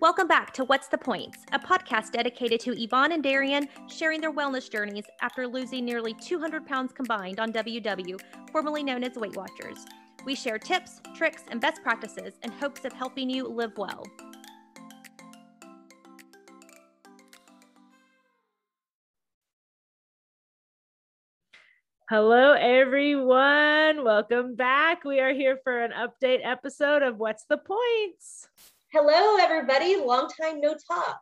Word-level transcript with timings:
Welcome 0.00 0.28
back 0.28 0.52
to 0.52 0.64
What's 0.64 0.86
the 0.86 0.96
Points, 0.96 1.38
a 1.50 1.58
podcast 1.58 2.12
dedicated 2.12 2.60
to 2.60 2.80
Yvonne 2.80 3.10
and 3.10 3.20
Darian 3.20 3.68
sharing 3.88 4.20
their 4.20 4.32
wellness 4.32 4.70
journeys 4.70 5.04
after 5.20 5.44
losing 5.44 5.84
nearly 5.84 6.14
200 6.14 6.64
pounds 6.64 6.92
combined 6.92 7.40
on 7.40 7.52
WW, 7.52 8.20
formerly 8.52 8.84
known 8.84 9.02
as 9.02 9.16
Weight 9.16 9.34
Watchers. 9.34 9.84
We 10.24 10.36
share 10.36 10.56
tips, 10.56 11.00
tricks, 11.16 11.42
and 11.50 11.60
best 11.60 11.82
practices 11.82 12.34
in 12.44 12.52
hopes 12.52 12.84
of 12.84 12.92
helping 12.92 13.28
you 13.28 13.48
live 13.48 13.76
well. 13.76 14.04
Hello, 22.08 22.52
everyone. 22.52 24.04
Welcome 24.04 24.54
back. 24.54 25.02
We 25.02 25.18
are 25.18 25.34
here 25.34 25.58
for 25.64 25.82
an 25.82 25.90
update 25.90 26.40
episode 26.44 27.02
of 27.02 27.18
What's 27.18 27.46
the 27.46 27.58
Points? 27.58 28.48
Hello, 28.90 29.36
everybody. 29.36 29.96
Long 29.96 30.30
time 30.40 30.62
no 30.62 30.74
talk. 30.74 31.20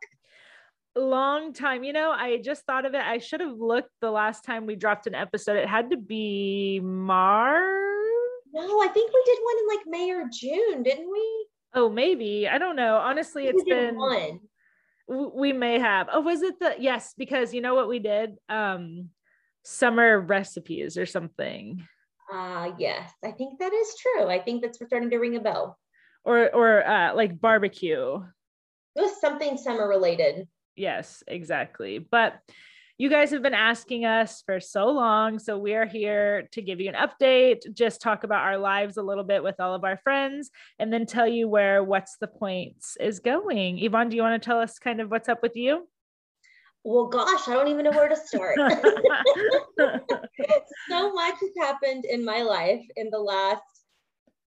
Long 0.94 1.52
time. 1.52 1.82
You 1.82 1.92
know, 1.92 2.12
I 2.12 2.36
just 2.38 2.64
thought 2.64 2.86
of 2.86 2.94
it. 2.94 3.00
I 3.00 3.18
should 3.18 3.40
have 3.40 3.58
looked 3.58 3.90
the 4.00 4.10
last 4.12 4.44
time 4.44 4.66
we 4.66 4.76
dropped 4.76 5.08
an 5.08 5.16
episode. 5.16 5.56
It 5.56 5.68
had 5.68 5.90
to 5.90 5.96
be 5.96 6.78
March. 6.80 7.60
No, 8.54 8.80
I 8.80 8.86
think 8.86 9.12
we 9.12 9.22
did 9.26 9.38
one 9.42 9.56
in 9.58 9.76
like 9.76 9.86
May 9.88 10.10
or 10.12 10.28
June, 10.32 10.84
didn't 10.84 11.10
we? 11.10 11.46
Oh, 11.74 11.90
maybe. 11.90 12.46
I 12.46 12.58
don't 12.58 12.76
know. 12.76 12.98
Honestly, 12.98 13.46
it's 13.46 13.64
been 13.64 13.96
one. 13.96 14.40
We 15.08 15.52
may 15.52 15.80
have. 15.80 16.08
Oh, 16.12 16.20
was 16.20 16.42
it 16.42 16.60
the 16.60 16.76
yes? 16.78 17.14
Because 17.18 17.52
you 17.52 17.62
know 17.62 17.74
what 17.74 17.88
we 17.88 17.98
did? 17.98 18.36
Um, 18.48 19.10
summer 19.64 20.20
recipes 20.20 20.96
or 20.96 21.04
something. 21.04 21.84
Uh 22.32 22.70
yes, 22.78 23.10
I 23.24 23.32
think 23.32 23.58
that 23.58 23.72
is 23.72 23.94
true. 24.00 24.28
I 24.28 24.38
think 24.38 24.62
that's 24.62 24.78
starting 24.84 25.10
to 25.10 25.18
ring 25.18 25.36
a 25.36 25.40
bell 25.40 25.78
or 26.26 26.54
or 26.54 26.86
uh, 26.86 27.14
like 27.14 27.40
barbecue. 27.40 28.20
It 28.96 29.00
was 29.00 29.18
something 29.20 29.56
summer 29.56 29.88
related. 29.88 30.46
Yes, 30.74 31.22
exactly. 31.26 31.98
But 31.98 32.34
you 32.98 33.08
guys 33.10 33.30
have 33.30 33.42
been 33.42 33.54
asking 33.54 34.06
us 34.06 34.42
for 34.44 34.58
so 34.58 34.86
long. 34.86 35.38
So 35.38 35.58
we 35.58 35.74
are 35.74 35.84
here 35.84 36.48
to 36.52 36.62
give 36.62 36.80
you 36.80 36.90
an 36.90 36.94
update, 36.94 37.60
just 37.74 38.00
talk 38.00 38.24
about 38.24 38.42
our 38.44 38.56
lives 38.58 38.96
a 38.96 39.02
little 39.02 39.24
bit 39.24 39.42
with 39.42 39.60
all 39.60 39.74
of 39.74 39.84
our 39.84 39.98
friends, 39.98 40.50
and 40.78 40.92
then 40.92 41.04
tell 41.06 41.28
you 41.28 41.46
where 41.46 41.84
What's 41.84 42.16
the 42.16 42.26
Points 42.26 42.96
is 42.98 43.20
going. 43.20 43.82
Yvonne, 43.82 44.08
do 44.08 44.16
you 44.16 44.22
want 44.22 44.42
to 44.42 44.46
tell 44.46 44.60
us 44.60 44.78
kind 44.78 45.00
of 45.00 45.10
what's 45.10 45.28
up 45.28 45.42
with 45.42 45.56
you? 45.56 45.86
Well, 46.84 47.08
gosh, 47.08 47.48
I 47.48 47.54
don't 47.54 47.68
even 47.68 47.84
know 47.84 47.90
where 47.90 48.08
to 48.08 48.16
start. 48.16 48.56
so 50.88 51.12
much 51.12 51.34
has 51.40 51.50
happened 51.60 52.06
in 52.06 52.24
my 52.24 52.42
life 52.42 52.84
in 52.96 53.10
the 53.10 53.18
last 53.18 53.62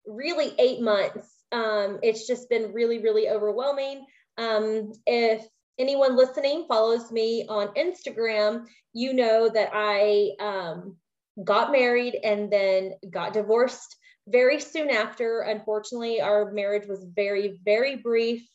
really 0.06 0.54
eight 0.58 0.80
months 0.80 1.37
um, 1.52 1.98
it's 2.02 2.26
just 2.26 2.48
been 2.48 2.72
really, 2.72 2.98
really 2.98 3.28
overwhelming. 3.28 4.04
Um, 4.36 4.92
if 5.06 5.46
anyone 5.78 6.16
listening 6.16 6.66
follows 6.68 7.10
me 7.10 7.46
on 7.48 7.68
Instagram, 7.68 8.66
you 8.92 9.12
know 9.12 9.48
that 9.48 9.70
I 9.72 10.32
um, 10.40 10.96
got 11.42 11.72
married 11.72 12.16
and 12.22 12.50
then 12.52 12.92
got 13.10 13.32
divorced 13.32 13.96
very 14.26 14.60
soon 14.60 14.90
after. 14.90 15.40
Unfortunately, 15.40 16.20
our 16.20 16.52
marriage 16.52 16.86
was 16.86 17.06
very, 17.14 17.60
very 17.64 17.96
brief. 17.96 18.46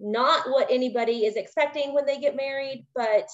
Not 0.00 0.48
what 0.48 0.70
anybody 0.70 1.24
is 1.24 1.36
expecting 1.36 1.92
when 1.92 2.06
they 2.06 2.20
get 2.20 2.36
married, 2.36 2.86
but 2.94 3.28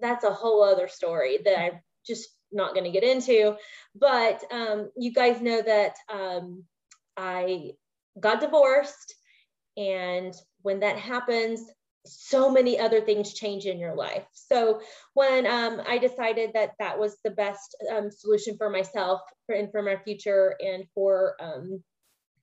that's 0.00 0.24
a 0.24 0.32
whole 0.32 0.62
other 0.62 0.86
story 0.86 1.38
that 1.44 1.58
I'm 1.58 1.80
just 2.06 2.28
not 2.52 2.72
going 2.72 2.84
to 2.84 2.90
get 2.90 3.02
into. 3.02 3.56
But 3.94 4.44
um, 4.52 4.90
you 4.96 5.12
guys 5.12 5.40
know 5.40 5.60
that 5.60 5.96
um, 6.08 6.64
I 7.16 7.72
got 8.20 8.40
divorced. 8.40 9.14
And 9.76 10.34
when 10.62 10.80
that 10.80 10.98
happens, 10.98 11.60
so 12.06 12.50
many 12.50 12.78
other 12.78 13.00
things 13.00 13.34
change 13.34 13.66
in 13.66 13.78
your 13.78 13.94
life. 13.94 14.24
So 14.32 14.80
when 15.14 15.46
um, 15.46 15.82
I 15.86 15.98
decided 15.98 16.52
that 16.54 16.72
that 16.78 16.98
was 16.98 17.18
the 17.22 17.30
best 17.30 17.76
um, 17.94 18.10
solution 18.10 18.56
for 18.56 18.70
myself 18.70 19.20
for, 19.46 19.54
and 19.54 19.70
for 19.70 19.82
my 19.82 19.96
future 19.96 20.56
and 20.60 20.84
for 20.94 21.34
um, 21.40 21.82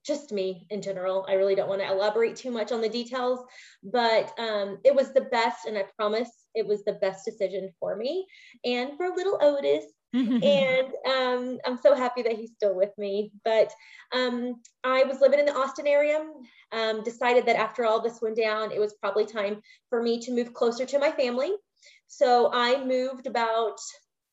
just 0.05 0.31
me 0.31 0.67
in 0.69 0.81
general, 0.81 1.25
I 1.27 1.33
really 1.33 1.55
don't 1.55 1.69
want 1.69 1.81
to 1.81 1.91
elaborate 1.91 2.35
too 2.35 2.51
much 2.51 2.71
on 2.71 2.81
the 2.81 2.89
details, 2.89 3.39
but 3.83 4.37
um, 4.37 4.77
it 4.83 4.93
was 4.93 5.13
the 5.13 5.21
best, 5.21 5.65
and 5.65 5.77
I 5.77 5.85
promise 5.97 6.29
it 6.53 6.67
was 6.67 6.83
the 6.83 6.93
best 6.93 7.25
decision 7.25 7.71
for 7.79 7.95
me 7.95 8.27
and 8.63 8.95
for 8.97 9.09
little 9.09 9.39
Otis 9.41 9.85
and 10.15 10.87
um, 11.05 11.59
I'm 11.65 11.77
so 11.77 11.93
happy 11.93 12.21
that 12.23 12.33
he's 12.33 12.51
still 12.51 12.75
with 12.75 12.91
me. 12.97 13.31
But 13.43 13.73
um, 14.13 14.61
I 14.83 15.03
was 15.03 15.19
living 15.19 15.39
in 15.39 15.45
the 15.45 15.55
Austin 15.55 15.87
area, 15.87 16.25
um, 16.71 17.03
decided 17.03 17.45
that 17.45 17.57
after 17.57 17.85
all 17.85 18.01
this 18.01 18.21
went 18.21 18.37
down, 18.37 18.71
it 18.71 18.79
was 18.79 18.93
probably 18.93 19.25
time 19.25 19.61
for 19.89 20.01
me 20.01 20.19
to 20.21 20.31
move 20.31 20.53
closer 20.53 20.85
to 20.85 20.99
my 20.99 21.11
family. 21.11 21.51
So 22.07 22.49
I 22.53 22.83
moved 22.83 23.27
about 23.27 23.77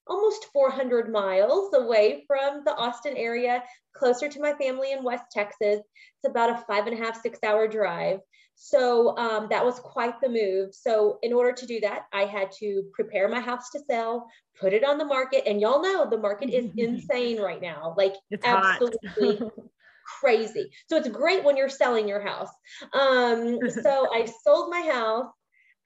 almost 0.07 0.47
400 0.53 1.11
miles 1.11 1.73
away 1.75 2.25
from 2.27 2.63
the 2.65 2.77
Austin 2.77 3.17
area, 3.17 3.63
closer 3.95 4.29
to 4.29 4.41
my 4.41 4.53
family 4.55 4.93
in 4.93 5.05
West 5.05 5.25
Texas. 5.31 5.81
It's 5.81 6.31
about 6.31 6.51
a 6.51 6.65
five 6.67 6.87
and 6.87 6.99
a 6.99 7.03
half, 7.03 7.21
six 7.21 7.39
hour 7.45 7.67
drive. 7.69 8.21
So 8.55 9.17
um, 9.17 9.49
that 9.51 9.65
was 9.65 9.81
quite 9.81 10.21
the 10.21 10.29
move. 10.29 10.75
So 10.75 11.19
in 11.23 11.33
order 11.33 11.53
to 11.53 11.67
do 11.67 11.81
that, 11.81 12.07
I 12.13 12.25
had 12.25 12.53
to 12.61 12.85
prepare 12.93 13.29
my 13.29 13.41
house 13.41 13.71
to 13.71 13.81
sell, 13.81 14.29
put 14.61 14.73
it 14.73 14.85
on 14.85 14.99
the 14.99 15.05
market, 15.05 15.45
and 15.47 15.61
y'all 15.61 15.83
know 15.83 16.09
the 16.09 16.19
market 16.19 16.51
is 16.51 16.71
insane 16.77 17.41
right 17.41 17.61
now, 17.61 17.95
like 17.97 18.15
it's 18.31 18.47
absolutely 18.47 19.41
crazy. 20.21 20.71
So 20.89 20.97
it's 20.97 21.09
great 21.09 21.45
when 21.45 21.57
you're 21.57 21.69
selling 21.69 22.09
your 22.09 22.21
house. 22.21 22.51
Um, 22.93 23.59
so 23.83 24.09
I 24.13 24.31
sold 24.45 24.71
my 24.71 24.83
house, 24.83 25.33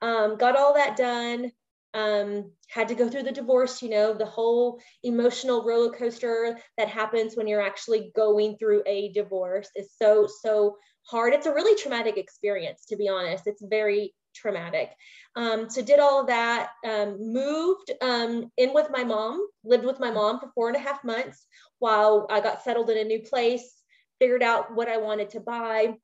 um, 0.03 0.37
got 0.37 0.57
all 0.57 0.75
that 0.75 0.97
done. 0.97 1.53
Um, 1.95 2.53
had 2.69 2.89
to 2.89 2.95
go 2.95 3.09
through 3.09 3.23
the 3.23 3.33
divorce, 3.33 3.81
you 3.81 3.89
know, 3.89 4.13
the 4.13 4.27
whole 4.27 4.79
emotional 5.03 5.65
roller 5.65 5.91
coaster 5.91 6.59
that 6.77 6.89
happens 6.89 7.37
when 7.37 7.47
you're 7.47 7.63
actually 7.63 8.13
going 8.15 8.59
through 8.59 8.83
a 8.85 9.13
divorce 9.13 9.71
is 9.75 9.95
so, 9.97 10.29
so 10.43 10.77
hard. 11.07 11.33
It's 11.33 11.47
a 11.47 11.55
really 11.55 11.81
traumatic 11.81 12.17
experience, 12.17 12.85
to 12.87 12.97
be 12.97 13.09
honest. 13.09 13.47
It's 13.47 13.63
very 13.63 14.15
traumatic. 14.35 14.91
Um, 15.35 15.71
so 15.71 15.83
did 15.83 15.99
all 15.99 16.21
of 16.21 16.27
that, 16.27 16.71
um, 16.85 17.17
moved 17.33 17.91
um, 18.03 18.51
in 18.57 18.75
with 18.75 18.89
my 18.91 19.05
mom, 19.05 19.41
lived 19.65 19.85
with 19.85 20.01
my 20.01 20.11
mom 20.11 20.41
for 20.41 20.51
four 20.55 20.69
and 20.69 20.77
a 20.77 20.81
half 20.81 21.03
months 21.05 21.47
while 21.79 22.27
I 22.31 22.41
got 22.41 22.63
settled 22.63 22.91
in 22.91 22.99
a 22.99 23.05
new 23.05 23.21
place, 23.21 23.83
figured 24.19 24.43
out 24.43 24.75
what 24.75 24.89
I 24.89 24.99
wanted 24.99 25.31
to 25.31 25.41
buy. 25.41 25.95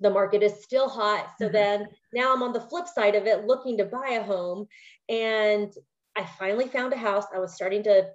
The 0.00 0.10
market 0.10 0.42
is 0.42 0.62
still 0.62 0.88
hot. 0.88 1.32
So 1.38 1.46
mm-hmm. 1.46 1.52
then 1.52 1.88
now 2.12 2.34
I'm 2.34 2.42
on 2.42 2.52
the 2.52 2.60
flip 2.60 2.86
side 2.88 3.14
of 3.14 3.26
it, 3.26 3.46
looking 3.46 3.78
to 3.78 3.84
buy 3.84 4.18
a 4.20 4.22
home. 4.22 4.66
And 5.08 5.72
I 6.16 6.24
finally 6.38 6.68
found 6.68 6.92
a 6.92 6.96
house. 6.96 7.24
I 7.34 7.38
was 7.38 7.54
starting 7.54 7.84
to 7.84 8.10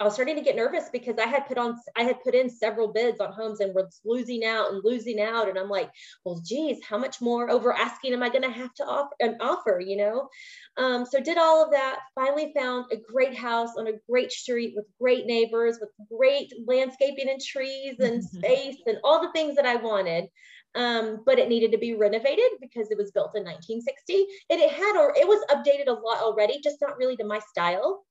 I 0.00 0.04
was 0.04 0.14
starting 0.14 0.36
to 0.36 0.42
get 0.42 0.54
nervous 0.54 0.88
because 0.92 1.16
I 1.18 1.26
had 1.26 1.46
put 1.46 1.58
on, 1.58 1.76
I 1.96 2.02
had 2.02 2.22
put 2.22 2.34
in 2.34 2.48
several 2.48 2.92
bids 2.92 3.18
on 3.18 3.32
homes 3.32 3.58
and 3.58 3.74
was 3.74 4.00
losing 4.04 4.44
out 4.44 4.72
and 4.72 4.80
losing 4.84 5.20
out. 5.20 5.48
And 5.48 5.58
I'm 5.58 5.68
like, 5.68 5.90
well, 6.24 6.40
geez, 6.44 6.78
how 6.88 6.98
much 6.98 7.20
more 7.20 7.50
over 7.50 7.72
asking 7.72 8.12
am 8.12 8.22
I 8.22 8.28
going 8.28 8.42
to 8.42 8.50
have 8.50 8.72
to 8.74 8.84
offer, 8.84 9.10
um, 9.22 9.34
offer, 9.40 9.82
you 9.84 9.96
know? 9.96 10.28
Um, 10.76 11.04
so 11.04 11.18
did 11.18 11.36
all 11.36 11.64
of 11.64 11.72
that, 11.72 11.98
finally 12.14 12.52
found 12.56 12.86
a 12.92 12.96
great 12.96 13.36
house 13.36 13.70
on 13.76 13.88
a 13.88 13.98
great 14.08 14.30
street 14.30 14.74
with 14.76 14.86
great 15.00 15.26
neighbors, 15.26 15.78
with 15.80 15.90
great 16.08 16.52
landscaping 16.64 17.28
and 17.28 17.40
trees 17.40 17.96
and 17.98 18.22
space 18.24 18.76
and 18.86 18.98
all 19.02 19.20
the 19.20 19.32
things 19.32 19.56
that 19.56 19.66
I 19.66 19.76
wanted. 19.76 20.28
Um, 20.74 21.22
but 21.26 21.40
it 21.40 21.48
needed 21.48 21.72
to 21.72 21.78
be 21.78 21.94
renovated 21.94 22.52
because 22.60 22.90
it 22.90 22.98
was 22.98 23.10
built 23.10 23.34
in 23.34 23.42
1960 23.42 24.26
and 24.50 24.60
it 24.60 24.70
had, 24.70 24.96
or 24.96 25.12
it 25.16 25.26
was 25.26 25.44
updated 25.50 25.88
a 25.88 25.92
lot 25.92 26.22
already, 26.22 26.60
just 26.62 26.80
not 26.80 26.96
really 26.98 27.16
to 27.16 27.24
my 27.24 27.40
style. 27.50 28.04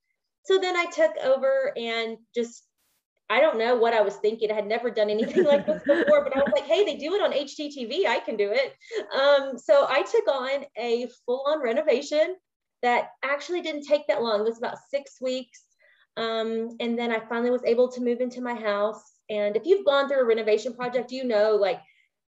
So 0.48 0.58
then 0.58 0.78
I 0.78 0.86
took 0.86 1.12
over 1.26 1.74
and 1.76 2.18
just, 2.34 2.64
I 3.30 3.42
don't 3.42 3.58
know 3.58 3.76
what 3.76 3.94
I 3.94 4.00
was 4.00 4.16
thinking. 4.16 4.50
I 4.50 4.56
had 4.56 4.66
never 4.66 4.90
done 4.90 5.10
anything 5.10 5.44
like 5.44 5.66
this 5.66 5.84
before, 5.86 6.24
but 6.24 6.36
I 6.36 6.40
was 6.40 6.54
like, 6.54 6.64
hey, 6.64 6.86
they 6.86 6.96
do 6.96 7.14
it 7.16 7.22
on 7.22 7.34
HGTV. 7.34 8.08
I 8.08 8.20
can 8.20 8.38
do 8.38 8.54
it. 8.54 8.74
Um, 9.14 9.58
so 9.58 9.86
I 9.90 10.04
took 10.04 10.28
on 10.30 10.64
a 10.78 11.08
full 11.26 11.44
on 11.48 11.62
renovation 11.62 12.38
that 12.82 13.10
actually 13.26 13.62
didn't 13.62 13.84
take 13.84 14.08
that 14.08 14.24
long. 14.24 14.40
It 14.40 14.44
was 14.44 14.58
about 14.58 14.78
six 14.90 15.20
weeks. 15.20 15.66
Um, 16.16 16.70
and 16.80 16.98
then 16.98 17.12
I 17.12 17.20
finally 17.28 17.52
was 17.52 17.66
able 17.66 17.92
to 17.92 18.02
move 18.02 18.22
into 18.22 18.40
my 18.40 18.56
house. 18.56 19.04
And 19.30 19.58
if 19.58 19.66
you've 19.66 19.86
gone 19.86 20.08
through 20.08 20.22
a 20.22 20.26
renovation 20.26 20.74
project, 20.74 21.12
you 21.12 21.26
know, 21.26 21.58
like 21.58 21.82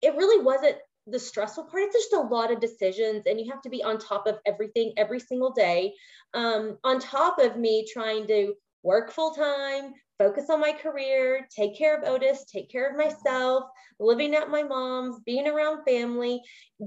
it 0.00 0.16
really 0.16 0.42
wasn't 0.42 0.76
the 1.06 1.18
stressful 1.18 1.64
part 1.64 1.84
it's 1.84 1.94
just 1.94 2.12
a 2.12 2.20
lot 2.20 2.52
of 2.52 2.60
decisions 2.60 3.22
and 3.26 3.40
you 3.40 3.50
have 3.50 3.62
to 3.62 3.70
be 3.70 3.82
on 3.82 3.98
top 3.98 4.26
of 4.26 4.38
everything 4.46 4.92
every 4.96 5.20
single 5.20 5.52
day. 5.52 5.94
Um, 6.34 6.78
on 6.84 6.98
top 6.98 7.38
of 7.38 7.56
me 7.56 7.86
trying 7.92 8.26
to 8.26 8.54
work 8.82 9.12
full 9.12 9.32
time 9.32 9.94
focus 10.18 10.48
on 10.48 10.60
my 10.60 10.72
career 10.72 11.46
take 11.54 11.76
care 11.76 11.96
of 11.96 12.08
otis 12.08 12.44
take 12.44 12.70
care 12.70 12.90
of 12.90 12.96
myself 12.96 13.64
living 13.98 14.34
at 14.34 14.50
my 14.50 14.62
mom's 14.62 15.20
being 15.26 15.46
around 15.46 15.84
family 15.84 16.40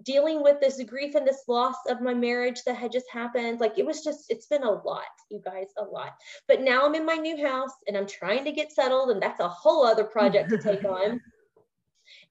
dealing 0.03 0.43
with 0.43 0.59
this 0.61 0.81
grief 0.83 1.15
and 1.15 1.27
this 1.27 1.43
loss 1.47 1.75
of 1.87 2.01
my 2.01 2.13
marriage 2.13 2.61
that 2.65 2.75
had 2.75 2.91
just 2.91 3.09
happened. 3.11 3.59
Like 3.59 3.77
it 3.77 3.85
was 3.85 4.03
just 4.03 4.25
it's 4.29 4.45
been 4.45 4.63
a 4.63 4.71
lot 4.71 5.03
you 5.29 5.41
guys 5.43 5.67
a 5.77 5.83
lot. 5.83 6.13
But 6.47 6.61
now 6.61 6.85
i'm 6.85 6.95
in 6.95 7.05
my 7.05 7.15
new 7.15 7.45
house 7.45 7.73
and 7.87 7.97
i'm 7.97 8.07
trying 8.07 8.45
to 8.45 8.51
get 8.51 8.71
settled 8.71 9.09
and 9.09 9.21
that's 9.21 9.39
a 9.39 9.49
whole 9.49 9.85
other 9.85 10.03
project 10.03 10.49
to 10.49 10.57
take 10.57 10.83
on 10.85 11.19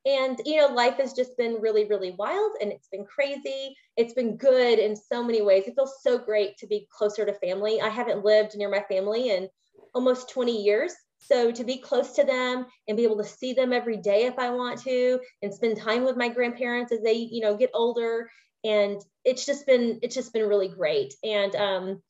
And, 0.06 0.40
you 0.44 0.56
know, 0.56 0.68
life 0.68 0.96
has 0.98 1.12
just 1.12 1.36
been 1.36 1.60
really, 1.60 1.84
really 1.84 2.12
wild 2.12 2.52
and 2.60 2.70
it's 2.72 2.88
been 2.88 3.04
crazy. 3.04 3.76
It's 3.96 4.14
been 4.14 4.36
good 4.36 4.78
in 4.78 4.94
so 4.94 5.22
many 5.22 5.42
ways. 5.42 5.64
It 5.66 5.74
feels 5.74 6.02
so 6.02 6.18
great 6.18 6.56
to 6.58 6.66
be 6.66 6.86
closer 6.90 7.26
to 7.26 7.32
family. 7.34 7.80
I 7.80 7.88
haven't 7.88 8.24
lived 8.24 8.56
near 8.56 8.70
my 8.70 8.82
family 8.88 9.30
in 9.30 9.48
almost 9.94 10.30
20 10.30 10.62
years. 10.62 10.94
So 11.18 11.50
to 11.50 11.64
be 11.64 11.78
close 11.78 12.12
to 12.12 12.24
them 12.24 12.66
and 12.86 12.96
be 12.96 13.02
able 13.02 13.18
to 13.18 13.24
see 13.24 13.52
them 13.52 13.72
every 13.72 13.96
day 13.96 14.26
if 14.26 14.38
I 14.38 14.50
want 14.50 14.80
to 14.82 15.20
and 15.42 15.52
spend 15.52 15.76
time 15.76 16.04
with 16.04 16.16
my 16.16 16.28
grandparents 16.28 16.92
as 16.92 17.02
they, 17.02 17.14
you 17.14 17.40
know, 17.40 17.56
get 17.56 17.70
older. 17.74 18.30
And 18.64 19.00
it's 19.24 19.44
just 19.44 19.66
been, 19.66 19.98
it's 20.02 20.14
just 20.14 20.32
been 20.32 20.48
really 20.48 20.68
great. 20.68 21.14
And, 21.24 21.54
um, 21.56 22.02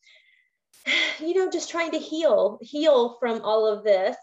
you 1.20 1.34
know, 1.34 1.50
just 1.50 1.70
trying 1.70 1.92
to 1.92 1.98
heal, 1.98 2.58
heal 2.60 3.16
from 3.18 3.40
all 3.42 3.66
of 3.66 3.82
this 3.82 4.16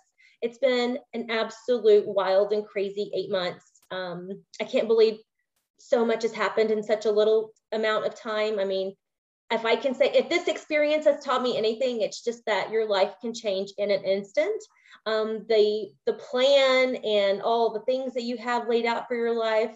it's 0.46 0.60
been 0.60 1.00
an 1.16 1.26
absolute 1.32 2.08
wild 2.08 2.54
and 2.54 2.64
crazy 2.64 3.12
eight 3.16 3.32
months. 3.32 3.66
Um, 3.90 4.30
I 4.62 4.64
can't 4.64 4.88
believe 4.88 5.18
so 5.80 6.06
much 6.06 6.22
has 6.22 6.34
happened 6.34 6.70
in 6.70 6.84
such 6.84 7.06
a 7.06 7.12
little 7.12 7.52
amount 7.72 8.06
of 8.06 8.14
time. 8.14 8.60
I 8.60 8.64
mean, 8.66 8.94
if 9.50 9.66
I 9.66 9.76
can 9.76 9.96
say, 9.96 10.12
if 10.14 10.30
this 10.30 10.48
experience 10.48 11.06
has 11.06 11.24
taught 11.24 11.42
me 11.42 11.58
anything, 11.58 12.02
it's 12.02 12.24
just 12.24 12.46
that 12.46 12.70
your 12.70 12.88
life 12.88 13.16
can 13.22 13.34
change 13.34 13.72
in 13.80 13.90
an 13.90 14.04
instant. 14.04 14.64
Um, 15.08 15.46
the 15.50 15.90
the 16.06 16.14
plan 16.14 16.96
and 16.98 17.42
all 17.42 17.74
the 17.74 17.86
things 17.86 18.14
that 18.14 18.24
you 18.24 18.38
have 18.38 18.70
laid 18.70 18.86
out 18.86 19.08
for 19.08 19.16
your 19.16 19.36
life, 19.36 19.76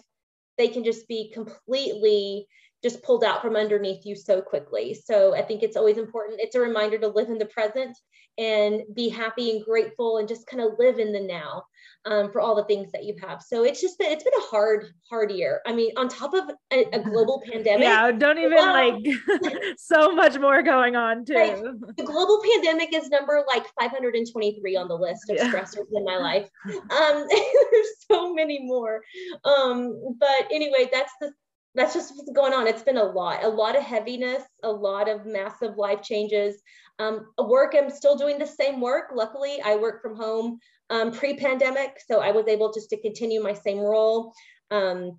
they 0.56 0.68
can 0.68 0.84
just 0.84 1.08
be 1.08 1.32
completely 1.32 2.46
just 2.82 3.02
pulled 3.02 3.24
out 3.24 3.42
from 3.42 3.56
underneath 3.56 4.06
you 4.06 4.16
so 4.16 4.40
quickly. 4.40 4.94
So 4.94 5.34
I 5.34 5.42
think 5.42 5.62
it's 5.62 5.76
always 5.76 5.98
important. 5.98 6.40
It's 6.40 6.56
a 6.56 6.60
reminder 6.60 6.98
to 6.98 7.08
live 7.08 7.28
in 7.28 7.38
the 7.38 7.46
present 7.46 7.96
and 8.38 8.82
be 8.94 9.08
happy 9.08 9.50
and 9.50 9.64
grateful 9.64 10.16
and 10.16 10.26
just 10.26 10.46
kind 10.46 10.62
of 10.62 10.78
live 10.78 10.98
in 10.98 11.12
the 11.12 11.20
now 11.20 11.62
um, 12.06 12.32
for 12.32 12.40
all 12.40 12.54
the 12.54 12.64
things 12.64 12.90
that 12.92 13.04
you 13.04 13.14
have. 13.20 13.42
So 13.42 13.64
it's 13.64 13.80
just 13.80 13.98
been, 13.98 14.10
it's 14.10 14.24
been 14.24 14.32
a 14.32 14.46
hard, 14.46 14.86
hard 15.10 15.30
year. 15.30 15.60
I 15.66 15.74
mean, 15.74 15.90
on 15.98 16.08
top 16.08 16.32
of 16.32 16.50
a, 16.72 16.86
a 16.92 17.00
global 17.00 17.42
pandemic. 17.52 17.82
Yeah, 17.82 18.10
don't 18.12 18.38
even 18.38 18.56
like 18.56 18.94
so 19.76 20.12
much 20.12 20.38
more 20.38 20.62
going 20.62 20.96
on 20.96 21.24
too. 21.26 21.34
Like, 21.34 21.96
the 21.96 22.04
global 22.04 22.40
pandemic 22.54 22.94
is 22.94 23.10
number 23.10 23.44
like 23.46 23.66
523 23.78 24.76
on 24.76 24.88
the 24.88 24.94
list 24.94 25.28
of 25.28 25.36
yeah. 25.36 25.50
stressors 25.50 25.86
in 25.92 26.04
my 26.04 26.16
life. 26.16 26.48
Um, 26.66 27.26
there's 27.70 27.88
so 28.10 28.32
many 28.32 28.60
more. 28.62 29.02
Um, 29.44 30.16
but 30.18 30.48
anyway, 30.50 30.88
that's 30.90 31.12
the 31.20 31.32
that's 31.74 31.94
just 31.94 32.12
what's 32.16 32.30
going 32.32 32.52
on. 32.52 32.66
It's 32.66 32.82
been 32.82 32.96
a 32.96 33.04
lot, 33.04 33.44
a 33.44 33.48
lot 33.48 33.76
of 33.76 33.82
heaviness, 33.82 34.42
a 34.62 34.70
lot 34.70 35.08
of 35.08 35.26
massive 35.26 35.76
life 35.76 36.02
changes. 36.02 36.60
Um, 36.98 37.26
work, 37.38 37.74
I'm 37.76 37.90
still 37.90 38.16
doing 38.16 38.38
the 38.38 38.46
same 38.46 38.80
work. 38.80 39.10
Luckily, 39.14 39.60
I 39.62 39.76
work 39.76 40.02
from 40.02 40.16
home 40.16 40.58
um, 40.90 41.12
pre-pandemic, 41.12 41.98
so 42.06 42.20
I 42.20 42.32
was 42.32 42.48
able 42.48 42.72
just 42.72 42.90
to 42.90 43.00
continue 43.00 43.42
my 43.42 43.54
same 43.54 43.78
role. 43.78 44.32
Um, 44.70 45.18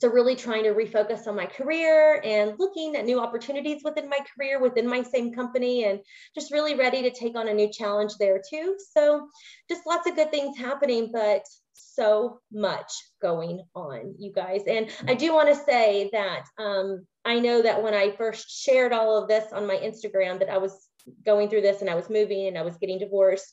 so 0.00 0.08
really 0.08 0.34
trying 0.34 0.64
to 0.64 0.70
refocus 0.70 1.26
on 1.26 1.36
my 1.36 1.44
career 1.44 2.22
and 2.24 2.54
looking 2.58 2.96
at 2.96 3.04
new 3.04 3.20
opportunities 3.20 3.82
within 3.84 4.08
my 4.08 4.18
career, 4.34 4.58
within 4.58 4.88
my 4.88 5.02
same 5.02 5.34
company, 5.34 5.84
and 5.84 6.00
just 6.34 6.50
really 6.50 6.74
ready 6.74 7.02
to 7.02 7.10
take 7.10 7.36
on 7.36 7.48
a 7.48 7.54
new 7.54 7.70
challenge 7.70 8.12
there 8.18 8.40
too. 8.48 8.76
So 8.94 9.28
just 9.68 9.86
lots 9.86 10.08
of 10.08 10.16
good 10.16 10.30
things 10.30 10.56
happening, 10.56 11.10
but 11.12 11.42
so 11.82 12.40
much 12.52 12.92
going 13.20 13.62
on, 13.74 14.14
you 14.18 14.32
guys. 14.32 14.62
And 14.66 14.90
I 15.06 15.14
do 15.14 15.32
want 15.32 15.48
to 15.48 15.54
say 15.54 16.10
that 16.12 16.44
um, 16.58 17.06
I 17.24 17.38
know 17.38 17.62
that 17.62 17.82
when 17.82 17.94
I 17.94 18.12
first 18.12 18.50
shared 18.50 18.92
all 18.92 19.20
of 19.20 19.28
this 19.28 19.52
on 19.52 19.66
my 19.66 19.76
Instagram, 19.76 20.38
that 20.38 20.50
I 20.50 20.58
was 20.58 20.88
going 21.24 21.48
through 21.48 21.62
this 21.62 21.80
and 21.80 21.90
I 21.90 21.94
was 21.94 22.10
moving 22.10 22.46
and 22.46 22.58
I 22.58 22.62
was 22.62 22.76
getting 22.76 22.98
divorced. 22.98 23.46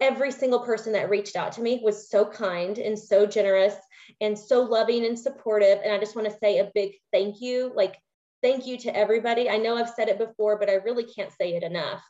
Every 0.00 0.32
single 0.32 0.60
person 0.60 0.92
that 0.94 1.10
reached 1.10 1.36
out 1.36 1.52
to 1.52 1.62
me 1.62 1.80
was 1.82 2.10
so 2.10 2.24
kind 2.24 2.78
and 2.78 2.98
so 2.98 3.26
generous 3.26 3.74
and 4.20 4.38
so 4.38 4.62
loving 4.62 5.06
and 5.06 5.18
supportive. 5.18 5.78
And 5.84 5.92
I 5.92 5.98
just 5.98 6.16
want 6.16 6.28
to 6.28 6.38
say 6.38 6.58
a 6.58 6.70
big 6.74 6.92
thank 7.12 7.40
you. 7.40 7.72
Like, 7.74 7.96
thank 8.42 8.66
you 8.66 8.76
to 8.78 8.96
everybody. 8.96 9.48
I 9.48 9.58
know 9.58 9.76
I've 9.76 9.90
said 9.90 10.08
it 10.08 10.18
before, 10.18 10.58
but 10.58 10.68
I 10.68 10.74
really 10.74 11.04
can't 11.04 11.30
say 11.32 11.54
it 11.54 11.62
enough 11.62 12.02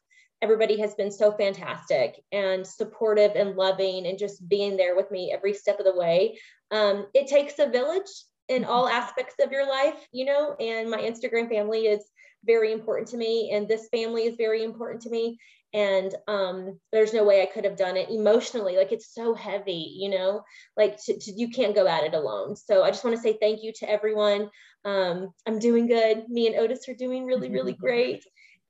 everybody 0.42 0.78
has 0.80 0.94
been 0.96 1.10
so 1.10 1.32
fantastic 1.32 2.20
and 2.32 2.66
supportive 2.66 3.32
and 3.36 3.56
loving 3.56 4.06
and 4.06 4.18
just 4.18 4.46
being 4.48 4.76
there 4.76 4.96
with 4.96 5.10
me 5.10 5.32
every 5.32 5.54
step 5.54 5.78
of 5.78 5.86
the 5.86 5.96
way. 5.96 6.36
Um, 6.72 7.06
it 7.14 7.28
takes 7.28 7.58
a 7.60 7.70
village 7.70 8.10
in 8.48 8.64
all 8.64 8.88
aspects 8.88 9.36
of 9.40 9.52
your 9.52 9.66
life, 9.66 9.94
you 10.12 10.24
know, 10.24 10.54
and 10.58 10.90
my 10.90 10.98
Instagram 10.98 11.48
family 11.48 11.86
is 11.86 12.04
very 12.44 12.72
important 12.72 13.08
to 13.08 13.16
me, 13.16 13.52
and 13.52 13.68
this 13.68 13.88
family 13.88 14.24
is 14.24 14.34
very 14.36 14.64
important 14.64 15.02
to 15.02 15.10
me. 15.10 15.38
And 15.74 16.14
um, 16.28 16.78
there's 16.90 17.14
no 17.14 17.24
way 17.24 17.40
I 17.40 17.46
could 17.46 17.64
have 17.64 17.78
done 17.78 17.96
it 17.96 18.10
emotionally. 18.10 18.76
Like 18.76 18.92
it's 18.92 19.14
so 19.14 19.32
heavy, 19.32 19.94
you 19.96 20.10
know, 20.10 20.42
like 20.76 21.02
to, 21.04 21.18
to, 21.18 21.32
you 21.32 21.48
can't 21.48 21.74
go 21.74 21.86
at 21.86 22.04
it 22.04 22.12
alone. 22.12 22.56
So 22.56 22.82
I 22.82 22.90
just 22.90 23.04
want 23.04 23.16
to 23.16 23.22
say 23.22 23.38
thank 23.40 23.62
you 23.62 23.72
to 23.78 23.88
everyone. 23.88 24.50
Um, 24.84 25.32
I'm 25.46 25.58
doing 25.58 25.86
good. 25.86 26.28
Me 26.28 26.46
and 26.46 26.56
Otis 26.56 26.88
are 26.90 26.94
doing 26.94 27.24
really, 27.24 27.48
really 27.48 27.72
great 27.80 28.22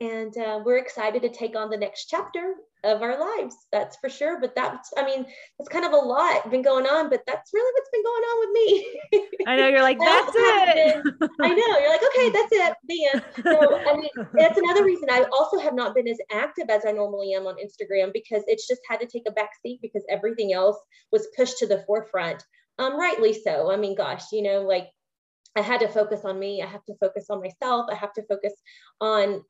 and 0.02 0.36
uh, 0.36 0.60
we're 0.64 0.78
excited 0.78 1.22
to 1.22 1.28
take 1.28 1.54
on 1.54 1.70
the 1.70 1.76
next 1.76 2.06
chapter 2.06 2.54
of 2.84 3.00
our 3.00 3.20
lives 3.20 3.54
that's 3.70 3.96
for 3.98 4.08
sure 4.08 4.40
but 4.40 4.52
that's 4.56 4.92
i 4.98 5.04
mean 5.04 5.24
it's 5.60 5.68
kind 5.68 5.84
of 5.84 5.92
a 5.92 5.96
lot 5.96 6.50
been 6.50 6.62
going 6.62 6.84
on 6.84 7.08
but 7.08 7.22
that's 7.28 7.52
really 7.54 7.72
what's 7.74 7.90
been 7.90 8.02
going 8.02 8.22
on 8.24 8.40
with 8.40 9.28
me 9.30 9.38
i 9.46 9.56
know 9.56 9.68
you're 9.68 9.82
like 9.82 9.98
that's 10.00 10.32
it 10.34 11.04
been, 11.04 11.28
i 11.40 11.48
know 11.48 11.78
you're 11.78 11.90
like 11.90 12.02
okay 12.02 12.30
that's 12.30 12.50
it 12.50 12.74
the 12.88 13.06
end 13.14 13.22
so 13.44 13.80
i 13.88 13.96
mean 13.96 14.10
that's 14.34 14.58
another 14.58 14.84
reason 14.84 15.08
i 15.10 15.24
also 15.32 15.60
have 15.60 15.74
not 15.74 15.94
been 15.94 16.08
as 16.08 16.18
active 16.32 16.68
as 16.68 16.82
i 16.84 16.90
normally 16.90 17.32
am 17.34 17.46
on 17.46 17.54
instagram 17.54 18.12
because 18.12 18.42
it's 18.48 18.66
just 18.66 18.80
had 18.88 18.98
to 18.98 19.06
take 19.06 19.28
a 19.28 19.32
back 19.32 19.50
seat 19.62 19.78
because 19.80 20.04
everything 20.10 20.52
else 20.52 20.78
was 21.12 21.28
pushed 21.36 21.58
to 21.58 21.68
the 21.68 21.84
forefront 21.86 22.42
um 22.80 22.98
rightly 22.98 23.32
so 23.32 23.70
i 23.70 23.76
mean 23.76 23.94
gosh 23.94 24.24
you 24.32 24.42
know 24.42 24.62
like 24.62 24.88
I 25.54 25.60
had 25.60 25.80
to 25.80 25.88
focus 25.88 26.24
on 26.24 26.38
me. 26.38 26.62
I 26.62 26.66
have 26.66 26.84
to 26.86 26.94
focus 26.98 27.26
on 27.28 27.42
myself. 27.42 27.86
I 27.90 27.94
have 27.94 28.14
to 28.14 28.22
focus 28.22 28.54
on 29.00 29.42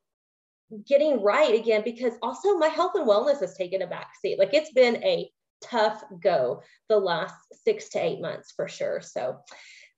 getting 0.86 1.22
right 1.22 1.54
again 1.54 1.82
because 1.84 2.14
also 2.22 2.56
my 2.56 2.69
health 2.69 2.92
and 2.94 3.08
wellness 3.08 3.40
has 3.40 3.56
taken 3.56 3.82
a 3.82 3.86
backseat. 3.86 4.38
Like 4.38 4.54
it's 4.54 4.72
been 4.72 4.96
a 5.02 5.30
tough 5.62 6.02
go 6.20 6.62
the 6.88 6.98
last 6.98 7.34
six 7.64 7.88
to 7.90 7.98
eight 7.98 8.20
months 8.20 8.52
for 8.54 8.69
sure. 8.69 9.00
So 9.00 9.38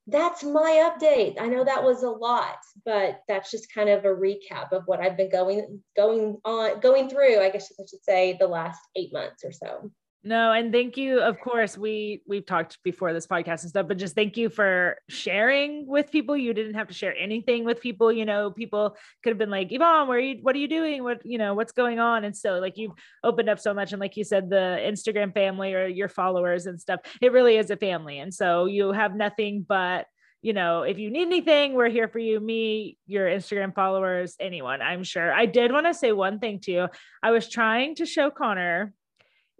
that's 0.06 0.44
my 0.44 0.90
update. 0.90 1.40
I 1.40 1.46
know 1.46 1.64
that 1.64 1.82
was 1.82 2.02
a 2.02 2.10
lot, 2.10 2.58
but 2.84 3.20
that's 3.26 3.50
just 3.50 3.72
kind 3.72 3.88
of 3.88 4.04
a 4.04 4.08
recap 4.08 4.72
of 4.72 4.82
what 4.86 5.00
I've 5.00 5.16
been 5.16 5.30
going 5.30 5.80
going 5.96 6.36
on 6.44 6.80
going 6.80 7.08
through, 7.08 7.40
I 7.40 7.48
guess 7.48 7.72
I 7.80 7.84
should 7.88 8.04
say 8.04 8.36
the 8.38 8.46
last 8.46 8.80
8 8.96 9.12
months 9.12 9.44
or 9.44 9.52
so. 9.52 9.90
No, 10.26 10.52
and 10.52 10.72
thank 10.72 10.96
you. 10.96 11.20
Of 11.20 11.38
course, 11.38 11.76
we 11.76 12.22
we've 12.26 12.46
talked 12.46 12.82
before 12.82 13.12
this 13.12 13.26
podcast 13.26 13.60
and 13.60 13.68
stuff, 13.68 13.86
but 13.86 13.98
just 13.98 14.14
thank 14.14 14.38
you 14.38 14.48
for 14.48 14.96
sharing 15.10 15.86
with 15.86 16.10
people. 16.10 16.34
You 16.34 16.54
didn't 16.54 16.74
have 16.74 16.88
to 16.88 16.94
share 16.94 17.14
anything 17.14 17.66
with 17.66 17.82
people. 17.82 18.10
You 18.10 18.24
know, 18.24 18.50
people 18.50 18.96
could 19.22 19.32
have 19.32 19.38
been 19.38 19.50
like, 19.50 19.70
Yvonne, 19.70 20.08
where 20.08 20.18
you? 20.18 20.38
What 20.40 20.56
are 20.56 20.60
you 20.60 20.68
doing? 20.68 21.02
What 21.02 21.26
you 21.26 21.36
know? 21.36 21.52
What's 21.52 21.72
going 21.72 21.98
on? 21.98 22.24
And 22.24 22.34
so, 22.34 22.54
like, 22.54 22.78
you've 22.78 22.92
opened 23.22 23.50
up 23.50 23.60
so 23.60 23.74
much, 23.74 23.92
and 23.92 24.00
like 24.00 24.16
you 24.16 24.24
said, 24.24 24.48
the 24.48 24.80
Instagram 24.80 25.34
family 25.34 25.74
or 25.74 25.86
your 25.86 26.08
followers 26.08 26.64
and 26.64 26.80
stuff. 26.80 27.00
It 27.20 27.32
really 27.32 27.58
is 27.58 27.68
a 27.68 27.76
family, 27.76 28.18
and 28.18 28.32
so 28.32 28.64
you 28.64 28.92
have 28.92 29.14
nothing 29.14 29.66
but 29.68 30.06
you 30.40 30.52
know, 30.52 30.82
if 30.82 30.98
you 30.98 31.10
need 31.10 31.22
anything, 31.26 31.72
we're 31.72 31.88
here 31.88 32.06
for 32.06 32.18
you. 32.18 32.38
Me, 32.38 32.98
your 33.06 33.26
Instagram 33.26 33.74
followers, 33.74 34.36
anyone, 34.38 34.82
I'm 34.82 35.02
sure. 35.02 35.32
I 35.32 35.46
did 35.46 35.72
want 35.72 35.86
to 35.86 35.94
say 35.94 36.12
one 36.12 36.38
thing 36.38 36.60
too. 36.60 36.88
I 37.22 37.30
was 37.30 37.48
trying 37.48 37.94
to 37.94 38.04
show 38.04 38.30
Connor 38.30 38.92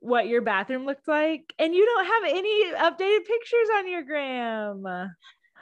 what 0.05 0.29
your 0.29 0.43
bathroom 0.43 0.85
looks 0.85 1.07
like 1.09 1.53
and 1.59 1.75
you 1.75 1.85
don't 1.85 2.07
have 2.07 2.37
any 2.37 2.73
updated 2.73 3.27
pictures 3.27 3.69
on 3.77 3.91
your 3.91 4.03
gram. 4.03 4.85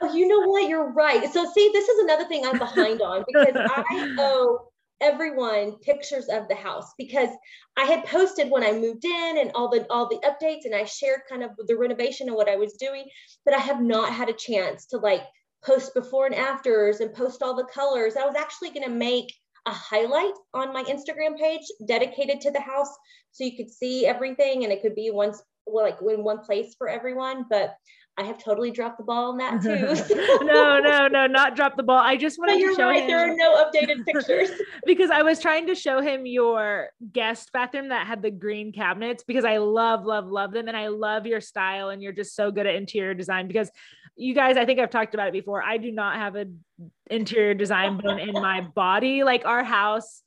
Oh 0.01 0.13
you 0.13 0.27
know 0.27 0.47
what? 0.47 0.67
You're 0.67 0.91
right. 0.91 1.31
So 1.31 1.45
see 1.51 1.69
this 1.73 1.87
is 1.87 2.03
another 2.03 2.25
thing 2.25 2.45
i'm 2.45 2.59
behind 2.59 3.01
on 3.01 3.23
because 3.31 3.55
i 3.55 4.15
owe 4.19 4.67
everyone 5.01 5.73
pictures 5.79 6.29
of 6.29 6.47
the 6.47 6.55
house 6.55 6.93
because 6.97 7.29
i 7.75 7.83
had 7.83 8.05
posted 8.05 8.49
when 8.49 8.63
i 8.63 8.71
moved 8.71 9.03
in 9.03 9.37
and 9.37 9.51
all 9.53 9.69
the 9.69 9.85
all 9.89 10.07
the 10.07 10.19
updates 10.19 10.63
and 10.63 10.73
i 10.73 10.85
shared 10.85 11.19
kind 11.27 11.43
of 11.43 11.49
the 11.67 11.75
renovation 11.75 12.27
and 12.27 12.37
what 12.37 12.47
i 12.47 12.55
was 12.55 12.73
doing 12.73 13.03
but 13.43 13.53
i 13.53 13.57
have 13.57 13.81
not 13.81 14.13
had 14.13 14.29
a 14.29 14.33
chance 14.33 14.85
to 14.85 14.97
like 14.97 15.23
post 15.65 15.93
before 15.93 16.25
and 16.25 16.35
afters 16.35 16.99
and 16.99 17.13
post 17.13 17.41
all 17.41 17.55
the 17.55 17.65
colors. 17.65 18.15
I 18.15 18.25
was 18.25 18.35
actually 18.35 18.69
going 18.69 18.83
to 18.83 18.93
make 18.93 19.33
a 19.65 19.71
highlight 19.71 20.33
on 20.53 20.73
my 20.73 20.83
Instagram 20.83 21.37
page 21.37 21.63
dedicated 21.85 22.41
to 22.41 22.51
the 22.51 22.59
house 22.59 22.93
so 23.31 23.43
you 23.43 23.55
could 23.55 23.69
see 23.69 24.05
everything 24.05 24.63
and 24.63 24.73
it 24.73 24.81
could 24.81 24.95
be 24.95 25.09
once 25.11 25.41
like 25.65 25.97
in 26.01 26.23
one 26.23 26.39
place 26.39 26.75
for 26.77 26.89
everyone. 26.89 27.45
But 27.49 27.75
I 28.15 28.23
have 28.23 28.37
totally 28.37 28.69
dropped 28.69 28.99
the 28.99 29.03
ball 29.03 29.31
on 29.31 29.37
that 29.37 29.61
too. 29.61 30.15
no, 30.45 30.79
no, 30.79 31.07
no, 31.07 31.25
not 31.25 31.55
drop 31.55 31.75
the 31.75 31.83
ball. 31.83 31.97
I 31.97 32.15
just 32.15 32.37
wanted 32.37 32.59
to 32.59 32.75
show 32.75 32.87
right. 32.87 33.01
him 33.01 33.07
there 33.07 33.19
are 33.19 33.35
no 33.35 33.65
updated 33.65 34.05
pictures 34.05 34.51
because 34.85 35.09
I 35.09 35.23
was 35.23 35.39
trying 35.39 35.65
to 35.67 35.75
show 35.75 35.99
him 35.99 36.25
your 36.25 36.89
guest 37.11 37.51
bathroom 37.53 37.89
that 37.89 38.05
had 38.05 38.21
the 38.21 38.29
green 38.29 38.71
cabinets 38.71 39.23
because 39.23 39.45
I 39.45 39.57
love, 39.57 40.05
love, 40.05 40.27
love 40.27 40.51
them, 40.51 40.67
and 40.67 40.77
I 40.77 40.87
love 40.89 41.25
your 41.25 41.41
style, 41.41 41.89
and 41.89 42.03
you're 42.03 42.13
just 42.13 42.35
so 42.35 42.51
good 42.51 42.67
at 42.67 42.75
interior 42.75 43.15
design. 43.15 43.47
Because 43.47 43.71
you 44.15 44.35
guys, 44.35 44.57
I 44.57 44.65
think 44.65 44.79
I've 44.79 44.91
talked 44.91 45.15
about 45.15 45.27
it 45.27 45.33
before. 45.33 45.63
I 45.63 45.77
do 45.77 45.91
not 45.91 46.17
have 46.17 46.35
an 46.35 46.63
interior 47.09 47.55
design 47.55 47.97
bone 47.97 48.19
in 48.19 48.33
my 48.33 48.61
body. 48.61 49.23
Like 49.23 49.45
our 49.45 49.63
house 49.63 50.21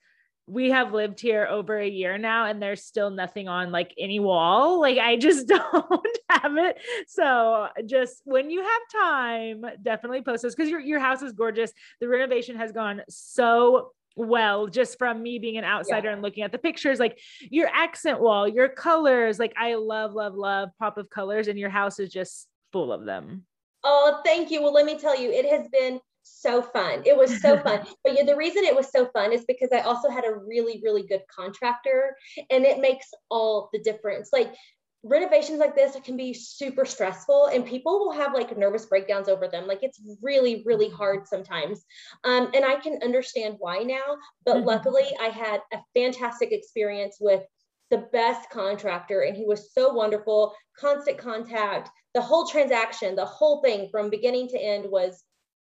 we 0.46 0.70
have 0.70 0.92
lived 0.92 1.20
here 1.20 1.46
over 1.50 1.76
a 1.76 1.88
year 1.88 2.18
now 2.18 2.46
and 2.46 2.62
there's 2.62 2.84
still 2.84 3.10
nothing 3.10 3.48
on 3.48 3.72
like 3.72 3.92
any 3.98 4.20
wall. 4.20 4.80
Like 4.80 4.98
I 4.98 5.16
just 5.16 5.48
don't 5.48 6.18
have 6.30 6.56
it. 6.56 6.78
So 7.08 7.68
just 7.84 8.22
when 8.24 8.50
you 8.50 8.62
have 8.62 8.82
time, 8.92 9.64
definitely 9.82 10.22
post 10.22 10.42
this 10.42 10.54
because 10.54 10.70
your, 10.70 10.80
your 10.80 11.00
house 11.00 11.22
is 11.22 11.32
gorgeous. 11.32 11.72
The 12.00 12.08
renovation 12.08 12.56
has 12.56 12.72
gone 12.72 13.02
so 13.08 13.92
well 14.16 14.66
just 14.66 14.98
from 14.98 15.22
me 15.22 15.38
being 15.38 15.58
an 15.58 15.64
outsider 15.64 16.08
yeah. 16.08 16.14
and 16.14 16.22
looking 16.22 16.42
at 16.42 16.50
the 16.50 16.56
pictures 16.56 16.98
like 16.98 17.20
your 17.50 17.68
accent 17.68 18.18
wall 18.18 18.48
your 18.48 18.66
colors 18.66 19.38
like 19.38 19.52
i 19.58 19.74
love 19.74 20.14
love 20.14 20.34
love 20.34 20.70
pop 20.78 20.96
of 20.96 21.10
colors 21.10 21.48
and 21.48 21.58
your 21.58 21.68
house 21.68 22.00
is 22.00 22.10
just 22.10 22.48
full 22.72 22.94
of 22.94 23.04
them 23.04 23.44
oh 23.84 24.22
thank 24.24 24.50
you 24.50 24.62
well 24.62 24.72
let 24.72 24.86
me 24.86 24.98
tell 24.98 25.20
you 25.20 25.30
it 25.30 25.44
has 25.44 25.68
been 25.68 26.00
so 26.26 26.62
fun. 26.62 27.02
It 27.04 27.16
was 27.16 27.40
so 27.40 27.58
fun. 27.58 27.86
But 28.04 28.14
yeah, 28.14 28.24
the 28.24 28.36
reason 28.36 28.64
it 28.64 28.76
was 28.76 28.90
so 28.90 29.06
fun 29.06 29.32
is 29.32 29.44
because 29.46 29.70
i 29.72 29.80
also 29.80 30.08
had 30.10 30.24
a 30.24 30.34
really 30.34 30.80
really 30.82 31.02
good 31.02 31.22
contractor 31.34 32.16
and 32.50 32.64
it 32.64 32.80
makes 32.80 33.06
all 33.30 33.68
the 33.72 33.80
difference. 33.80 34.30
Like 34.32 34.54
renovations 35.02 35.60
like 35.60 35.76
this 35.76 35.96
can 36.04 36.16
be 36.16 36.34
super 36.34 36.84
stressful 36.84 37.46
and 37.46 37.64
people 37.64 38.00
will 38.00 38.12
have 38.12 38.34
like 38.34 38.56
nervous 38.56 38.86
breakdowns 38.86 39.28
over 39.28 39.46
them. 39.48 39.66
Like 39.66 39.82
it's 39.82 40.00
really 40.22 40.62
really 40.66 40.86
mm-hmm. 40.86 40.96
hard 40.96 41.28
sometimes. 41.28 41.84
Um, 42.24 42.50
and 42.54 42.64
i 42.64 42.76
can 42.76 42.98
understand 43.02 43.56
why 43.58 43.78
now 43.78 44.16
but 44.44 44.56
mm-hmm. 44.56 44.66
luckily 44.66 45.08
i 45.20 45.28
had 45.28 45.60
a 45.72 45.78
fantastic 45.94 46.52
experience 46.52 47.18
with 47.20 47.42
the 47.90 48.08
best 48.12 48.50
contractor 48.50 49.20
and 49.20 49.36
he 49.36 49.44
was 49.44 49.72
so 49.72 49.92
wonderful. 49.92 50.54
Constant 50.78 51.18
contact. 51.18 51.88
The 52.14 52.20
whole 52.20 52.46
transaction 52.46 53.14
the 53.14 53.24
whole 53.24 53.62
thing 53.62 53.88
from 53.90 54.10
beginning 54.10 54.48
to 54.48 54.58
end 54.58 54.86
was 54.90 55.22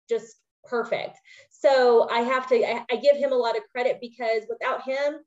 just 0.09 0.35
perfect 0.63 1.17
so 1.49 2.07
i 2.09 2.19
have 2.19 2.47
to 2.47 2.55
I, 2.55 2.85
I 2.91 2.95
give 2.97 3.15
him 3.15 3.31
a 3.31 3.37
lot 3.37 3.57
of 3.57 3.63
credit 3.71 3.99
because 4.01 4.43
without 4.49 4.83
him 4.83 5.19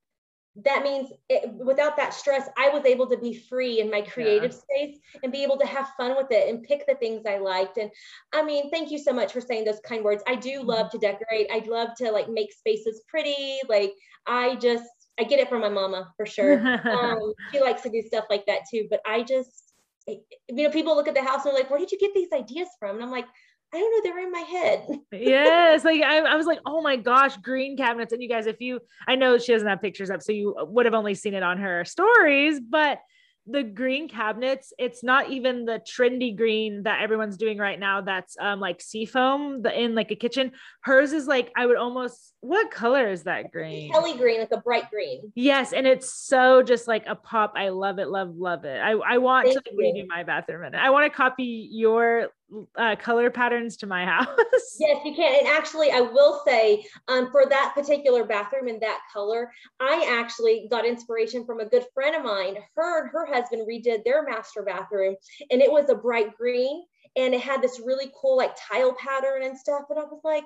that 0.63 0.85
means 0.85 1.11
it, 1.29 1.53
without 1.53 1.97
that 1.97 2.15
stress, 2.15 2.49
I 2.57 2.69
was 2.69 2.85
able 2.85 3.09
to 3.09 3.19
be 3.19 3.35
free 3.35 3.81
in 3.81 3.91
my 3.91 4.03
creative 4.03 4.53
yeah. 4.53 4.87
space 4.87 5.01
and 5.23 5.33
be 5.33 5.43
able 5.43 5.59
to 5.59 5.67
have 5.67 5.91
fun 5.97 6.17
with 6.17 6.31
it 6.31 6.49
and 6.49 6.63
pick 6.63 6.87
the 6.87 6.95
things 6.95 7.27
I 7.27 7.39
liked. 7.39 7.77
And 7.77 7.91
I 8.33 8.45
mean, 8.45 8.71
thank 8.71 8.93
you 8.93 8.99
so 8.99 9.13
much 9.13 9.33
for 9.33 9.41
saying 9.41 9.65
those 9.65 9.81
kind 9.81 10.05
words. 10.05 10.23
I 10.29 10.37
do 10.37 10.61
mm-hmm. 10.61 10.69
love 10.69 10.91
to 10.91 10.99
decorate. 10.99 11.49
I 11.53 11.65
love 11.67 11.89
to 11.99 12.13
like 12.13 12.29
make 12.29 12.53
spaces 12.53 13.03
pretty. 13.09 13.59
Like 13.69 13.95
I 14.29 14.55
just, 14.57 14.85
I 15.19 15.25
get 15.25 15.41
it 15.41 15.49
from 15.49 15.61
my 15.61 15.69
mama 15.69 16.13
for 16.17 16.25
sure. 16.25 16.61
um, 16.89 17.35
she 17.51 17.61
likes 17.61 17.83
to 17.83 17.91
do 17.91 18.03
stuff 18.03 18.27
like 18.31 18.47
that 18.47 18.61
too. 18.71 18.87
But 18.89 19.01
I 19.05 19.25
just, 19.25 19.73
you 20.07 20.21
know, 20.49 20.71
people 20.71 20.95
look 20.95 21.09
at 21.09 21.15
the 21.15 21.23
house 21.23 21.45
and 21.45 21.47
they're 21.47 21.63
like, 21.63 21.71
where 21.71 21.81
did 21.81 21.91
you 21.91 21.99
get 21.99 22.15
these 22.15 22.33
ideas 22.33 22.69
from? 22.79 22.97
And 22.97 23.05
I'm 23.05 23.11
like, 23.11 23.27
I 23.75 23.79
don't 23.79 23.91
know, 23.91 24.11
they're 24.11 24.25
in 24.25 24.31
my 24.31 24.39
head. 24.39 25.01
yes. 25.13 25.85
Like 25.85 26.03
I, 26.05 26.19
I 26.19 26.37
was 26.37 26.47
like, 26.47 26.61
oh 26.65 26.81
my 26.81 26.97
gosh, 26.97 27.37
green 27.39 27.77
cabinets. 27.77 28.13
And 28.13 28.23
you 28.23 28.29
guys, 28.29 28.47
if 28.47 28.61
you, 28.61 28.81
I 29.09 29.17
know 29.17 29.37
she 29.39 29.53
doesn't 29.53 29.67
have 29.67 29.83
pictures 29.83 30.11
up, 30.11 30.23
so 30.23 30.33
you 30.33 30.55
would 30.59 30.87
have 30.87 30.95
only 30.95 31.15
seen 31.15 31.35
it 31.35 31.43
on 31.43 31.59
her 31.59 31.85
stories, 31.85 32.61
but 32.61 33.01
the 33.47 33.63
green 33.63 34.09
cabinets, 34.09 34.73
it's 34.79 35.05
not 35.05 35.31
even 35.31 35.67
the 35.67 35.81
trendy 35.81 36.35
green 36.35 36.85
that 36.85 37.03
everyone's 37.03 37.37
doing 37.37 37.59
right 37.59 37.79
now. 37.79 38.01
That's 38.01 38.37
um 38.41 38.59
like 38.59 38.81
seafoam 38.81 39.61
the 39.61 39.83
in 39.83 39.95
like 39.95 40.11
a 40.11 40.17
kitchen. 40.17 40.53
Hers 40.81 41.13
is 41.13 41.27
like 41.27 41.53
I 41.55 41.67
would 41.67 41.77
almost 41.77 42.33
what 42.41 42.71
color 42.71 43.11
is 43.11 43.25
that 43.25 43.53
green? 43.53 43.93
Kelly 43.93 44.17
green, 44.17 44.41
like 44.41 44.53
a 44.53 44.61
bright 44.61 44.91
green. 44.91 45.33
Yes, 45.35 45.73
and 45.73 45.87
it's 45.87 46.15
so 46.15 46.63
just 46.63 46.89
like 46.89 47.05
a 47.07 47.15
pop. 47.15 47.53
I 47.57 47.69
love 47.69 47.99
it, 47.99 48.09
love, 48.09 48.35
love 48.35 48.65
it. 48.65 48.79
I, 48.79 48.93
I 48.93 49.19
want 49.19 49.47
Thank 49.47 49.63
to 49.65 49.71
like, 49.77 49.95
redo 49.95 50.07
my 50.09 50.25
bathroom 50.25 50.65
and 50.65 50.77
I 50.77 50.91
want 50.91 51.11
to 51.11 51.15
copy 51.15 51.69
your 51.71 52.29
uh, 52.77 52.97
color 52.97 53.31
patterns 53.31 53.77
to 53.79 53.87
my 53.87 54.05
house. 54.07 54.29
yes, 54.79 55.01
you 55.05 55.15
can. 55.15 55.41
And 55.41 55.49
actually, 55.49 55.91
I 55.91 56.01
will 56.01 56.43
say 56.47 56.85
um, 57.09 57.31
for 57.31 57.47
that 57.47 57.73
particular 57.75 58.25
bathroom 58.25 58.69
in 58.69 58.81
that 58.81 59.01
color, 59.13 59.51
I 59.81 60.19
actually 60.21 60.67
got 60.71 60.87
inspiration 60.87 61.45
from 61.45 61.61
a 61.61 61.67
good 61.67 61.85
friend 61.95 62.17
of 62.17 62.25
mine. 62.25 62.57
Her 62.77 63.03
and 63.03 63.11
her 63.11 63.27
husband 63.27 63.67
redid 63.69 64.05
their 64.05 64.23
master 64.25 64.63
bathroom, 64.63 65.17
and 65.51 65.61
it 65.61 65.71
was 65.71 65.89
a 65.89 65.95
bright 65.95 66.37
green 66.37 66.85
and 67.17 67.35
it 67.35 67.41
had 67.41 67.63
this 67.63 67.81
really 67.85 68.11
cool 68.21 68.37
like 68.37 68.57
tile 68.57 68.95
pattern 68.95 69.43
and 69.45 69.57
stuff. 69.57 69.85
And 69.91 69.99
I 69.99 70.03
was 70.03 70.21
like, 70.25 70.45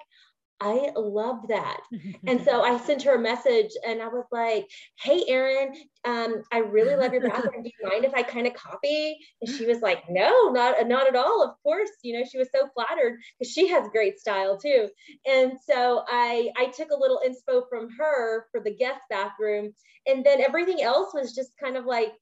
I 0.60 0.90
love 0.96 1.48
that. 1.48 1.80
and 2.26 2.42
so 2.44 2.62
I 2.62 2.78
sent 2.84 3.02
her 3.04 3.14
a 3.14 3.20
message 3.20 3.70
and 3.86 4.02
I 4.02 4.08
was 4.08 4.24
like, 4.32 4.68
hey, 5.00 5.24
Erin, 5.28 5.72
um, 6.04 6.42
I 6.52 6.58
really 6.58 6.96
love 6.96 7.12
your 7.12 7.28
bathroom. 7.28 7.62
Do 7.62 7.70
you 7.70 7.88
mind 7.88 8.04
if 8.04 8.14
I 8.14 8.22
kind 8.22 8.46
of 8.46 8.54
copy? 8.54 9.18
And 9.40 9.54
she 9.54 9.66
was 9.66 9.80
like, 9.80 10.04
no, 10.08 10.50
not, 10.50 10.88
not 10.88 11.06
at 11.06 11.14
all. 11.14 11.44
Of 11.44 11.50
course, 11.62 11.90
you 12.02 12.18
know, 12.18 12.24
she 12.24 12.38
was 12.38 12.48
so 12.52 12.68
flattered 12.74 13.18
because 13.38 13.52
she 13.52 13.68
has 13.68 13.88
great 13.90 14.18
style 14.18 14.58
too. 14.58 14.88
And 15.26 15.52
so 15.64 16.02
I, 16.08 16.50
I 16.56 16.66
took 16.66 16.90
a 16.90 16.98
little 16.98 17.20
inspo 17.26 17.62
from 17.68 17.88
her 17.96 18.46
for 18.50 18.60
the 18.60 18.74
guest 18.74 19.00
bathroom. 19.08 19.72
And 20.06 20.24
then 20.24 20.40
everything 20.40 20.82
else 20.82 21.14
was 21.14 21.34
just 21.34 21.52
kind 21.62 21.76
of 21.76 21.84
like, 21.84 22.12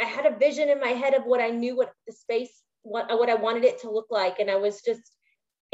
I 0.00 0.04
had 0.04 0.26
a 0.26 0.36
vision 0.36 0.68
in 0.68 0.80
my 0.80 0.88
head 0.88 1.14
of 1.14 1.24
what 1.24 1.40
I 1.40 1.50
knew 1.50 1.76
what 1.76 1.92
the 2.08 2.12
space, 2.12 2.62
what, 2.82 3.08
what 3.16 3.30
I 3.30 3.34
wanted 3.34 3.64
it 3.64 3.80
to 3.82 3.90
look 3.90 4.06
like. 4.10 4.40
And 4.40 4.50
I 4.50 4.56
was 4.56 4.82
just 4.82 5.02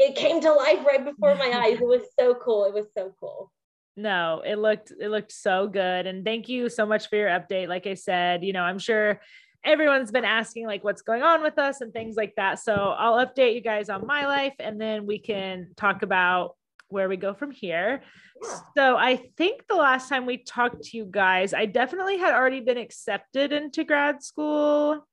it 0.01 0.15
came 0.15 0.41
to 0.41 0.51
life 0.51 0.85
right 0.85 1.03
before 1.03 1.35
my 1.35 1.51
eyes. 1.53 1.79
It 1.79 1.87
was 1.87 2.01
so 2.19 2.33
cool. 2.35 2.65
It 2.65 2.73
was 2.73 2.87
so 2.97 3.13
cool. 3.19 3.51
No, 3.97 4.41
it 4.45 4.57
looked 4.57 4.91
it 4.99 5.09
looked 5.09 5.31
so 5.31 5.67
good. 5.67 6.07
And 6.07 6.25
thank 6.25 6.49
you 6.49 6.69
so 6.69 6.85
much 6.85 7.09
for 7.09 7.17
your 7.17 7.29
update. 7.29 7.67
Like 7.67 7.87
I 7.87 7.93
said, 7.93 8.43
you 8.43 8.53
know, 8.53 8.63
I'm 8.63 8.79
sure 8.79 9.21
everyone's 9.63 10.11
been 10.11 10.25
asking 10.25 10.65
like 10.65 10.83
what's 10.83 11.03
going 11.03 11.21
on 11.21 11.43
with 11.43 11.59
us 11.59 11.81
and 11.81 11.93
things 11.93 12.15
like 12.15 12.33
that. 12.35 12.59
So 12.59 12.73
I'll 12.73 13.23
update 13.25 13.53
you 13.53 13.61
guys 13.61 13.89
on 13.89 14.07
my 14.07 14.25
life 14.25 14.55
and 14.59 14.81
then 14.81 15.05
we 15.05 15.19
can 15.19 15.69
talk 15.77 16.01
about 16.01 16.55
where 16.87 17.07
we 17.07 17.15
go 17.15 17.33
from 17.33 17.51
here. 17.51 18.01
Yeah. 18.41 18.59
So 18.75 18.97
I 18.97 19.17
think 19.37 19.67
the 19.67 19.75
last 19.75 20.09
time 20.09 20.25
we 20.25 20.37
talked 20.37 20.83
to 20.83 20.97
you 20.97 21.05
guys, 21.09 21.53
I 21.53 21.65
definitely 21.67 22.17
had 22.17 22.33
already 22.33 22.59
been 22.61 22.77
accepted 22.77 23.53
into 23.53 23.83
grad 23.83 24.23
school, 24.23 25.05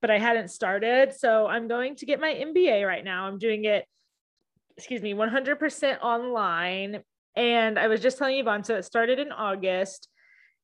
but 0.00 0.10
I 0.10 0.18
hadn't 0.18 0.50
started. 0.50 1.14
So 1.14 1.46
I'm 1.46 1.68
going 1.68 1.96
to 1.96 2.06
get 2.06 2.20
my 2.20 2.34
MBA 2.34 2.86
right 2.86 3.04
now. 3.04 3.26
I'm 3.26 3.38
doing 3.38 3.64
it 3.64 3.86
excuse 4.76 5.02
me, 5.02 5.14
100% 5.14 6.00
online. 6.00 7.02
And 7.34 7.78
I 7.78 7.88
was 7.88 8.00
just 8.00 8.18
telling 8.18 8.38
Yvonne, 8.38 8.64
so 8.64 8.76
it 8.76 8.84
started 8.84 9.18
in 9.18 9.32
August. 9.32 10.08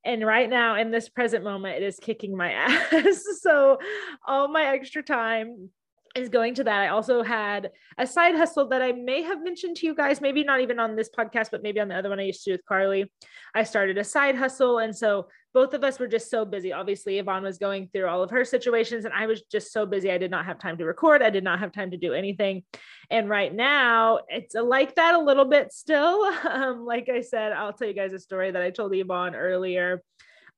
And 0.05 0.27
right 0.27 0.49
now, 0.49 0.77
in 0.77 0.91
this 0.91 1.09
present 1.09 1.45
moment, 1.45 1.77
it 1.77 1.85
is 1.85 1.99
kicking 2.01 2.37
my 2.37 2.53
ass. 2.53 3.25
so, 3.41 3.79
all 4.27 4.49
my 4.49 4.75
extra 4.75 5.03
time 5.03 5.71
is 6.15 6.29
going 6.29 6.55
to 6.55 6.65
that. 6.65 6.83
I 6.83 6.89
also 6.89 7.23
had 7.23 7.71
a 7.99 8.07
side 8.07 8.35
hustle 8.35 8.69
that 8.69 8.83
I 8.83 8.93
may 8.93 9.23
have 9.23 9.43
mentioned 9.43 9.77
to 9.77 9.87
you 9.87 9.95
guys, 9.95 10.21
maybe 10.21 10.45
not 10.45 10.61
even 10.61 10.79
on 10.79 10.97
this 10.97 11.09
podcast, 11.09 11.51
but 11.51 11.63
maybe 11.63 11.81
on 11.81 11.89
the 11.89 11.97
other 11.97 12.09
one 12.09 12.21
I 12.21 12.25
used 12.25 12.45
to 12.45 12.51
do 12.51 12.55
with 12.55 12.67
Carly. 12.67 13.11
I 13.55 13.65
started 13.65 13.99
a 13.99 14.05
side 14.05 14.37
hustle. 14.37 14.79
And 14.79 14.97
so 14.97 15.29
both 15.55 15.75
of 15.75 15.85
us 15.85 15.99
were 15.99 16.07
just 16.07 16.31
so 16.31 16.45
busy. 16.45 16.73
Obviously, 16.73 17.19
Yvonne 17.19 17.43
was 17.43 17.59
going 17.59 17.89
through 17.93 18.09
all 18.09 18.23
of 18.23 18.31
her 18.31 18.45
situations, 18.45 19.05
and 19.05 19.13
I 19.13 19.27
was 19.27 19.43
just 19.43 19.73
so 19.73 19.85
busy. 19.85 20.11
I 20.11 20.19
did 20.19 20.31
not 20.31 20.47
have 20.47 20.59
time 20.59 20.79
to 20.79 20.85
record. 20.85 21.23
I 21.23 21.31
did 21.31 21.45
not 21.45 21.59
have 21.59 21.73
time 21.73 21.91
to 21.91 21.99
do 21.99 22.15
anything. 22.15 22.63
And 23.11 23.29
right 23.29 23.55
now, 23.55 24.21
it's 24.29 24.55
like 24.55 24.95
that 24.95 25.15
a 25.15 25.19
little 25.19 25.45
bit 25.45 25.73
still. 25.73 26.31
Um, 26.53 26.85
like 26.85 27.09
I 27.09 27.23
said, 27.23 27.53
I'll 27.53 27.73
tell 27.73 27.89
you 27.89 27.95
guys 27.95 28.13
a 28.13 28.19
story 28.19 28.51
that 28.51 28.61
I 28.61 28.71
told 28.71 28.95
Yvonne 28.95 29.35
earlier. 29.35 30.03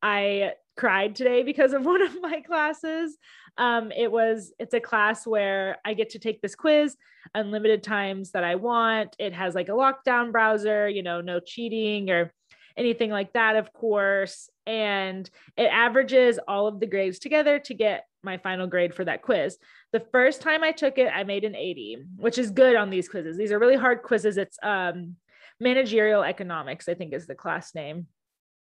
I 0.04 0.52
cried 0.76 1.16
today 1.16 1.42
because 1.42 1.72
of 1.72 1.84
one 1.86 2.02
of 2.02 2.20
my 2.20 2.40
classes. 2.40 3.16
Um, 3.56 3.90
it 3.90 4.12
was 4.12 4.52
it's 4.58 4.74
a 4.74 4.80
class 4.80 5.26
where 5.26 5.78
I 5.84 5.94
get 5.94 6.10
to 6.10 6.18
take 6.18 6.42
this 6.42 6.54
quiz 6.54 6.96
unlimited 7.34 7.82
times 7.82 8.32
that 8.32 8.44
I 8.44 8.56
want. 8.56 9.16
It 9.18 9.32
has 9.32 9.54
like 9.54 9.68
a 9.68 9.72
lockdown 9.72 10.30
browser, 10.30 10.88
you 10.88 11.02
know, 11.02 11.20
no 11.20 11.40
cheating 11.40 12.10
or 12.10 12.32
anything 12.76 13.10
like 13.10 13.32
that, 13.32 13.56
of 13.56 13.72
course. 13.72 14.50
And 14.66 15.28
it 15.56 15.66
averages 15.66 16.38
all 16.46 16.66
of 16.66 16.80
the 16.80 16.86
grades 16.86 17.18
together 17.18 17.58
to 17.60 17.74
get 17.74 18.04
my 18.22 18.36
final 18.36 18.66
grade 18.66 18.94
for 18.94 19.04
that 19.04 19.22
quiz. 19.22 19.56
The 19.92 20.04
first 20.12 20.42
time 20.42 20.62
I 20.62 20.72
took 20.72 20.98
it, 20.98 21.10
I 21.14 21.24
made 21.24 21.44
an 21.44 21.54
80, 21.54 21.98
which 22.16 22.36
is 22.36 22.50
good 22.50 22.76
on 22.76 22.90
these 22.90 23.08
quizzes. 23.08 23.38
These 23.38 23.52
are 23.52 23.58
really 23.58 23.76
hard 23.76 24.02
quizzes. 24.02 24.36
It's 24.36 24.58
um, 24.62 25.16
managerial 25.60 26.24
economics, 26.24 26.88
I 26.88 26.94
think 26.94 27.14
is 27.14 27.26
the 27.26 27.34
class 27.34 27.74
name. 27.74 28.06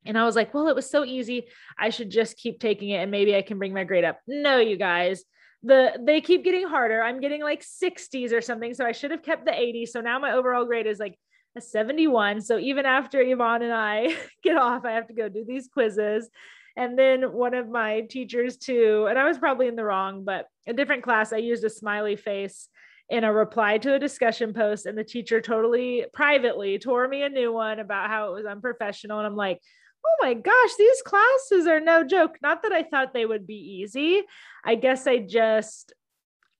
And 0.05 0.17
I 0.17 0.25
was 0.25 0.35
like, 0.35 0.53
well, 0.53 0.67
it 0.67 0.75
was 0.75 0.89
so 0.89 1.05
easy. 1.05 1.47
I 1.77 1.89
should 1.89 2.09
just 2.09 2.37
keep 2.37 2.59
taking 2.59 2.89
it 2.89 2.97
and 2.97 3.11
maybe 3.11 3.35
I 3.35 3.41
can 3.41 3.57
bring 3.57 3.73
my 3.73 3.83
grade 3.83 4.03
up. 4.03 4.19
No, 4.27 4.57
you 4.57 4.77
guys. 4.77 5.23
The 5.63 5.93
they 5.99 6.19
keep 6.19 6.43
getting 6.43 6.67
harder. 6.67 7.01
I'm 7.01 7.21
getting 7.21 7.41
like 7.41 7.63
60s 7.63 8.33
or 8.33 8.41
something. 8.41 8.73
So 8.73 8.85
I 8.85 8.91
should 8.91 9.11
have 9.11 9.23
kept 9.23 9.45
the 9.45 9.57
80. 9.57 9.85
So 9.85 10.01
now 10.01 10.19
my 10.19 10.33
overall 10.33 10.65
grade 10.65 10.87
is 10.87 10.99
like 10.99 11.17
a 11.55 11.61
71. 11.61 12.41
So 12.41 12.57
even 12.57 12.85
after 12.85 13.21
Yvonne 13.21 13.61
and 13.61 13.73
I 13.73 14.15
get 14.43 14.57
off, 14.57 14.85
I 14.85 14.91
have 14.91 15.07
to 15.07 15.13
go 15.13 15.29
do 15.29 15.45
these 15.47 15.69
quizzes. 15.71 16.29
And 16.75 16.97
then 16.97 17.33
one 17.33 17.53
of 17.53 17.69
my 17.69 18.01
teachers, 18.01 18.57
too, 18.57 19.05
and 19.07 19.17
I 19.17 19.27
was 19.27 19.37
probably 19.37 19.67
in 19.67 19.75
the 19.75 19.83
wrong, 19.83 20.23
but 20.23 20.47
a 20.67 20.73
different 20.73 21.03
class, 21.03 21.31
I 21.31 21.37
used 21.37 21.63
a 21.63 21.69
smiley 21.69 22.15
face 22.15 22.67
in 23.09 23.23
a 23.23 23.31
reply 23.31 23.77
to 23.77 23.93
a 23.93 23.99
discussion 23.99 24.53
post. 24.53 24.87
And 24.87 24.97
the 24.97 25.03
teacher 25.03 25.39
totally 25.39 26.05
privately 26.13 26.79
tore 26.79 27.07
me 27.07 27.21
a 27.21 27.29
new 27.29 27.53
one 27.53 27.79
about 27.79 28.09
how 28.09 28.29
it 28.29 28.33
was 28.33 28.45
unprofessional. 28.45 29.19
And 29.19 29.27
I'm 29.27 29.35
like, 29.35 29.59
oh 30.05 30.15
my 30.21 30.33
gosh, 30.33 30.75
these 30.77 31.01
classes 31.01 31.67
are 31.67 31.79
no 31.79 32.03
joke. 32.03 32.37
Not 32.41 32.63
that 32.63 32.71
I 32.71 32.83
thought 32.83 33.13
they 33.13 33.25
would 33.25 33.47
be 33.47 33.81
easy. 33.81 34.23
I 34.63 34.75
guess 34.75 35.07
I 35.07 35.19
just, 35.19 35.93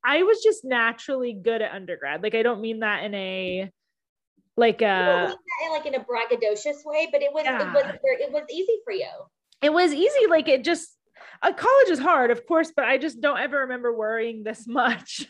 I 0.04 0.24
was 0.24 0.42
just 0.44 0.66
naturally 0.66 1.34
good 1.34 1.62
at 1.62 1.74
undergrad. 1.74 2.24
Like, 2.24 2.36
I 2.36 2.44
don't 2.44 2.62
mean 2.62 2.80
that 2.80 3.04
in 3.04 3.14
a, 3.14 3.72
like 4.56 4.82
a, 4.82 5.36
say 5.62 5.70
like 5.72 5.86
in 5.86 5.96
a 5.96 6.00
braggadocious 6.00 6.86
way, 6.86 7.10
but 7.12 7.22
it 7.22 7.34
was 7.34 7.44
yeah. 7.44 7.62
it 7.62 7.74
was 7.74 7.86
it 8.04 8.32
was 8.32 8.44
easy 8.52 8.78
for 8.86 8.94
you. 8.94 9.10
It 9.64 9.74
was 9.74 9.94
easy, 9.94 10.28
like 10.30 10.48
it 10.48 10.64
just 10.64 10.96
a 11.42 11.48
uh, 11.48 11.54
college 11.54 11.90
is 11.90 12.00
hard, 12.00 12.32
of 12.32 12.46
course, 12.46 12.72
but 12.76 12.86
I 12.86 12.98
just 12.98 13.20
don't 13.20 13.40
ever 13.40 13.62
remember 13.62 13.94
worrying 13.94 14.44
this 14.44 14.68
much 14.68 15.28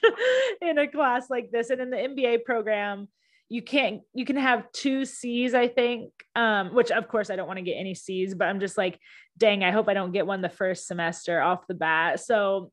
in 0.62 0.77
a 0.77 0.88
class 0.88 1.29
like 1.29 1.51
this. 1.51 1.70
And 1.70 1.82
in 1.82 1.89
the 1.89 1.98
MBA 1.98 2.43
program, 2.43 3.08
you 3.53 3.62
can't 3.62 4.01
you 4.15 4.25
can 4.25 4.38
have 4.38 4.72
two 4.72 5.05
C's, 5.05 5.53
I 5.53 5.67
think. 5.67 6.10
Um, 6.36 6.74
which 6.74 6.89
of 6.89 7.07
course 7.07 7.29
I 7.29 7.36
don't 7.36 7.45
want 7.45 7.57
to 7.57 7.63
get 7.63 7.75
any 7.75 7.93
C's, 7.93 8.33
but 8.33 8.45
I'm 8.45 8.60
just 8.60 8.79
like, 8.79 8.98
dang, 9.38 9.63
I 9.63 9.69
hope 9.69 9.88
I 9.88 9.93
don't 9.93 10.12
get 10.12 10.25
one 10.25 10.41
the 10.41 10.50
first 10.50 10.88
semester 10.88 11.39
off 11.39 11.67
the 11.67 11.75
bat. 11.75 12.19
So 12.19 12.72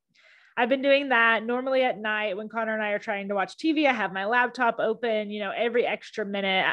I've 0.56 0.70
been 0.70 0.80
doing 0.80 1.10
that 1.10 1.44
normally 1.44 1.82
at 1.82 1.98
night 1.98 2.38
when 2.38 2.48
Connor 2.48 2.72
and 2.72 2.82
I 2.82 2.92
are 2.92 2.98
trying 2.98 3.28
to 3.28 3.34
watch 3.34 3.58
TV. 3.58 3.86
I 3.86 3.92
have 3.92 4.14
my 4.14 4.24
laptop 4.24 4.76
open, 4.78 5.30
you 5.30 5.40
know, 5.40 5.52
every 5.54 5.84
extra 5.84 6.24
minute 6.24 6.64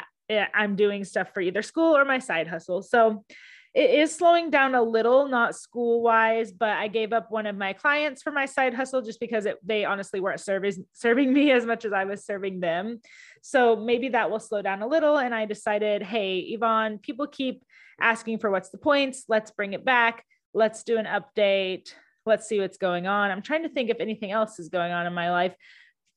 I'm 0.53 0.77
doing 0.77 1.03
stuff 1.03 1.33
for 1.33 1.41
either 1.41 1.61
school 1.61 1.97
or 1.97 2.05
my 2.05 2.19
side 2.19 2.47
hustle. 2.47 2.83
So 2.83 3.25
it 3.73 3.89
is 3.91 4.15
slowing 4.15 4.49
down 4.49 4.75
a 4.75 4.81
little, 4.81 5.27
not 5.27 5.55
school 5.55 6.01
wise, 6.01 6.51
but 6.51 6.69
I 6.69 6.87
gave 6.87 7.13
up 7.13 7.31
one 7.31 7.45
of 7.45 7.55
my 7.55 7.73
clients 7.73 8.21
for 8.21 8.31
my 8.31 8.45
side 8.45 8.73
hustle 8.73 9.01
just 9.01 9.19
because 9.19 9.45
it, 9.45 9.57
they 9.63 9.85
honestly 9.85 10.19
weren't 10.19 10.39
serving 10.39 10.85
serving 10.93 11.31
me 11.31 11.51
as 11.51 11.65
much 11.65 11.85
as 11.85 11.93
I 11.93 12.05
was 12.05 12.25
serving 12.25 12.59
them. 12.59 13.01
So 13.41 13.75
maybe 13.75 14.09
that 14.09 14.31
will 14.31 14.39
slow 14.39 14.61
down 14.61 14.81
a 14.81 14.87
little. 14.87 15.17
And 15.17 15.33
I 15.33 15.45
decided, 15.45 16.01
hey, 16.01 16.39
Yvonne, 16.39 16.99
people 16.99 17.27
keep 17.27 17.63
asking 17.99 18.39
for 18.39 18.49
what's 18.49 18.69
the 18.69 18.77
points. 18.77 19.25
Let's 19.27 19.51
bring 19.51 19.73
it 19.73 19.85
back. 19.85 20.25
Let's 20.53 20.83
do 20.83 20.97
an 20.97 21.05
update. 21.05 21.93
Let's 22.25 22.47
see 22.47 22.59
what's 22.59 22.77
going 22.77 23.07
on. 23.07 23.31
I'm 23.31 23.41
trying 23.41 23.63
to 23.63 23.69
think 23.69 23.89
if 23.89 23.99
anything 23.99 24.31
else 24.31 24.59
is 24.59 24.69
going 24.69 24.91
on 24.91 25.05
in 25.05 25.13
my 25.13 25.31
life 25.31 25.55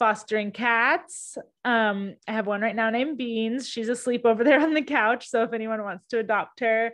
fostering 0.01 0.51
cats. 0.51 1.37
Um, 1.63 2.17
I 2.27 2.33
have 2.33 2.47
one 2.47 2.63
right 2.63 2.75
now 2.75 2.89
named 2.89 3.19
Beans. 3.19 3.69
She's 3.69 3.91
asleep 3.91 4.23
over 4.25 4.43
there 4.43 4.61
on 4.61 4.73
the 4.73 4.83
couch. 4.83 5.29
So 5.29 5.43
if 5.43 5.53
anyone 5.53 5.83
wants 5.83 6.07
to 6.09 6.19
adopt 6.19 6.61
her, 6.61 6.93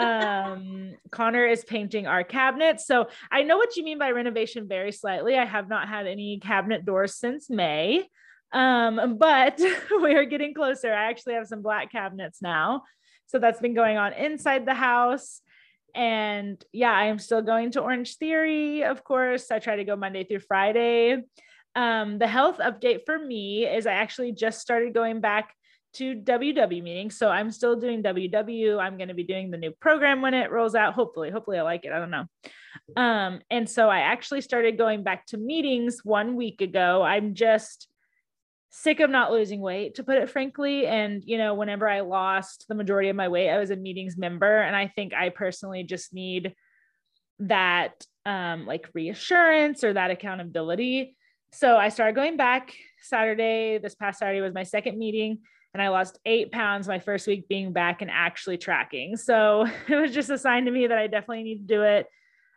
um 0.00 0.94
connor 1.10 1.46
is 1.46 1.64
painting 1.64 2.06
our 2.06 2.24
cabinets. 2.24 2.86
So 2.86 3.08
i 3.30 3.42
know 3.42 3.56
what 3.56 3.76
you 3.76 3.84
mean 3.84 3.98
by 3.98 4.10
renovation 4.10 4.68
very 4.68 4.92
slightly. 4.92 5.36
I 5.36 5.44
have 5.44 5.68
not 5.68 5.88
had 5.88 6.06
any 6.06 6.38
cabinet 6.38 6.84
doors 6.84 7.14
since 7.14 7.50
may. 7.50 8.06
Um 8.52 9.16
but 9.18 9.60
we 10.02 10.14
are 10.14 10.24
getting 10.24 10.54
closer. 10.54 10.92
I 10.92 11.10
actually 11.10 11.34
have 11.34 11.46
some 11.46 11.62
black 11.62 11.92
cabinets 11.92 12.40
now. 12.42 12.82
So 13.26 13.38
that's 13.38 13.60
been 13.60 13.74
going 13.74 13.96
on 13.96 14.12
inside 14.12 14.66
the 14.66 14.74
house. 14.74 15.40
And 15.94 16.62
yeah 16.72 16.92
i 16.92 17.06
am 17.06 17.18
still 17.18 17.42
going 17.42 17.72
to 17.72 17.80
orange 17.80 18.16
theory 18.16 18.84
of 18.84 19.04
course. 19.04 19.50
I 19.50 19.58
try 19.58 19.76
to 19.76 19.84
go 19.84 19.96
monday 19.96 20.24
through 20.24 20.40
friday. 20.40 21.22
Um 21.74 22.18
the 22.18 22.26
health 22.26 22.58
update 22.58 23.00
for 23.06 23.18
me 23.18 23.66
is 23.66 23.86
i 23.86 23.92
actually 23.92 24.32
just 24.32 24.60
started 24.60 24.94
going 24.94 25.20
back 25.20 25.54
to 25.94 26.14
WW 26.14 26.82
meetings. 26.82 27.16
So 27.16 27.28
I'm 27.28 27.50
still 27.50 27.76
doing 27.76 28.02
WW. 28.02 28.78
I'm 28.78 28.96
going 28.96 29.08
to 29.08 29.14
be 29.14 29.24
doing 29.24 29.50
the 29.50 29.56
new 29.56 29.72
program 29.72 30.22
when 30.22 30.34
it 30.34 30.50
rolls 30.50 30.74
out. 30.74 30.94
Hopefully, 30.94 31.30
hopefully 31.30 31.58
I 31.58 31.62
like 31.62 31.84
it. 31.84 31.92
I 31.92 31.98
don't 31.98 32.10
know. 32.10 32.26
Um, 32.96 33.40
and 33.50 33.68
so 33.68 33.88
I 33.88 34.00
actually 34.00 34.40
started 34.40 34.78
going 34.78 35.02
back 35.02 35.26
to 35.26 35.36
meetings 35.36 36.00
one 36.04 36.36
week 36.36 36.60
ago. 36.60 37.02
I'm 37.02 37.34
just 37.34 37.88
sick 38.70 39.00
of 39.00 39.10
not 39.10 39.32
losing 39.32 39.60
weight, 39.60 39.96
to 39.96 40.04
put 40.04 40.16
it 40.16 40.30
frankly. 40.30 40.86
And, 40.86 41.24
you 41.26 41.38
know, 41.38 41.54
whenever 41.54 41.88
I 41.88 42.00
lost 42.00 42.66
the 42.68 42.76
majority 42.76 43.08
of 43.08 43.16
my 43.16 43.28
weight, 43.28 43.50
I 43.50 43.58
was 43.58 43.70
a 43.70 43.76
meetings 43.76 44.16
member. 44.16 44.60
And 44.60 44.76
I 44.76 44.86
think 44.86 45.12
I 45.12 45.30
personally 45.30 45.82
just 45.82 46.14
need 46.14 46.54
that 47.40 48.04
um, 48.24 48.66
like 48.66 48.88
reassurance 48.94 49.82
or 49.82 49.92
that 49.94 50.10
accountability. 50.10 51.16
So 51.52 51.76
I 51.76 51.88
started 51.88 52.14
going 52.14 52.36
back 52.36 52.74
Saturday. 53.02 53.78
This 53.78 53.96
past 53.96 54.20
Saturday 54.20 54.40
was 54.40 54.54
my 54.54 54.62
second 54.62 54.98
meeting 54.98 55.40
and 55.72 55.82
I 55.82 55.88
lost 55.88 56.18
eight 56.24 56.50
pounds 56.52 56.88
my 56.88 56.98
first 56.98 57.26
week 57.26 57.48
being 57.48 57.72
back 57.72 58.02
and 58.02 58.10
actually 58.10 58.58
tracking. 58.58 59.16
So 59.16 59.66
it 59.88 59.96
was 59.96 60.12
just 60.12 60.30
a 60.30 60.38
sign 60.38 60.64
to 60.64 60.70
me 60.70 60.86
that 60.86 60.98
I 60.98 61.06
definitely 61.06 61.44
need 61.44 61.66
to 61.68 61.74
do 61.74 61.82
it. 61.82 62.06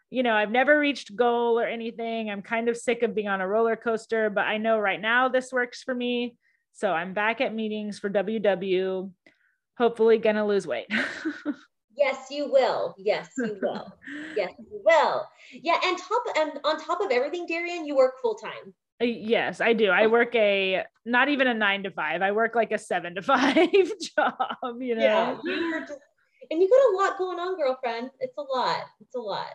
You 0.10 0.24
know, 0.24 0.36
I've 0.36 0.52
never 0.52 0.78
reached 0.78 1.16
goal 1.16 1.60
or 1.60 1.66
anything. 1.66 2.30
I'm 2.30 2.42
kind 2.44 2.70
of 2.70 2.78
sick 2.78 3.02
of 3.02 3.16
being 3.16 3.28
on 3.28 3.42
a 3.42 3.48
roller 3.48 3.76
coaster, 3.76 4.30
but 4.30 4.46
I 4.46 4.58
know 4.58 4.78
right 4.78 5.02
now 5.02 5.30
this 5.30 5.52
works 5.52 5.82
for 5.82 5.94
me. 5.94 6.36
So 6.74 6.92
I'm 6.92 7.14
back 7.14 7.42
at 7.42 7.54
meetings 7.54 8.00
for 8.00 8.10
WW, 8.10 9.12
hopefully 9.78 10.18
gonna 10.18 10.46
lose 10.46 10.68
weight. 10.68 10.88
Yes, 11.96 12.28
you 12.32 12.52
will. 12.52 12.96
Yes, 12.98 13.30
you 13.38 13.58
will. 13.62 13.88
yes, 14.36 14.52
you 14.58 14.82
will. 14.84 15.28
Yeah, 15.52 15.78
and 15.84 15.98
top 15.98 16.24
and 16.38 16.60
on 16.64 16.80
top 16.80 17.02
of 17.02 17.12
everything, 17.12 17.46
Darian, 17.46 17.86
you 17.86 17.96
work 17.96 18.16
full 18.22 18.36
time. 18.36 18.74
Uh, 19.04 19.06
yes, 19.06 19.60
I 19.60 19.74
do. 19.74 19.90
I 19.90 20.08
work 20.08 20.34
a 20.36 20.84
not 21.06 21.30
even 21.30 21.48
a 21.48 21.54
nine 21.54 21.84
to 21.84 21.92
five. 21.92 22.22
I 22.22 22.32
work 22.32 22.56
like 22.56 22.72
a 22.72 22.78
seven 22.78 23.16
to 23.16 23.22
five 23.34 23.58
job, 24.16 24.36
you 24.80 24.96
know. 24.96 25.02
Yeah, 25.02 25.38
and 26.52 26.62
you 26.62 26.70
got 26.70 26.94
a 26.94 26.98
lot 27.04 27.18
going 27.18 27.40
on, 27.40 27.58
girlfriend. 27.58 28.12
It's 28.20 28.38
a 28.38 28.42
lot. 28.42 28.84
It's 29.02 29.16
a 29.16 29.20
lot. 29.20 29.54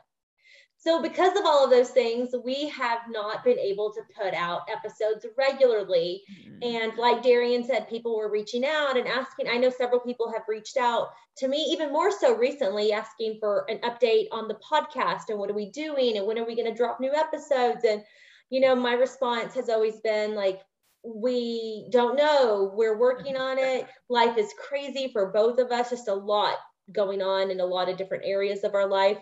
So, 0.80 1.02
because 1.02 1.36
of 1.36 1.44
all 1.44 1.64
of 1.64 1.70
those 1.70 1.90
things, 1.90 2.30
we 2.44 2.68
have 2.68 3.00
not 3.10 3.42
been 3.42 3.58
able 3.58 3.92
to 3.92 4.00
put 4.16 4.32
out 4.32 4.68
episodes 4.70 5.26
regularly. 5.36 6.22
Mm-hmm. 6.30 6.58
And 6.62 6.96
like 6.96 7.22
Darian 7.22 7.64
said, 7.64 7.88
people 7.88 8.16
were 8.16 8.30
reaching 8.30 8.64
out 8.64 8.96
and 8.96 9.08
asking. 9.08 9.48
I 9.48 9.56
know 9.56 9.70
several 9.70 10.00
people 10.00 10.30
have 10.32 10.42
reached 10.46 10.76
out 10.76 11.08
to 11.38 11.48
me, 11.48 11.58
even 11.70 11.92
more 11.92 12.12
so 12.12 12.36
recently, 12.36 12.92
asking 12.92 13.38
for 13.40 13.64
an 13.68 13.78
update 13.78 14.26
on 14.30 14.46
the 14.46 14.54
podcast 14.56 15.30
and 15.30 15.38
what 15.38 15.50
are 15.50 15.54
we 15.54 15.70
doing 15.70 16.16
and 16.16 16.26
when 16.26 16.38
are 16.38 16.46
we 16.46 16.54
going 16.54 16.70
to 16.70 16.76
drop 16.76 17.00
new 17.00 17.12
episodes. 17.12 17.84
And 17.84 18.04
you 18.50 18.60
know, 18.60 18.74
my 18.74 18.94
response 18.94 19.54
has 19.54 19.68
always 19.68 20.00
been 20.00 20.34
like, 20.34 20.60
we 21.04 21.88
don't 21.90 22.16
know. 22.16 22.72
We're 22.74 22.98
working 22.98 23.36
on 23.36 23.58
it. 23.58 23.86
Life 24.08 24.36
is 24.36 24.52
crazy 24.68 25.10
for 25.12 25.30
both 25.30 25.58
of 25.58 25.70
us, 25.70 25.90
just 25.90 26.08
a 26.08 26.14
lot 26.14 26.56
going 26.92 27.22
on 27.22 27.50
in 27.50 27.60
a 27.60 27.66
lot 27.66 27.88
of 27.88 27.96
different 27.96 28.24
areas 28.26 28.64
of 28.64 28.74
our 28.74 28.86
life. 28.86 29.18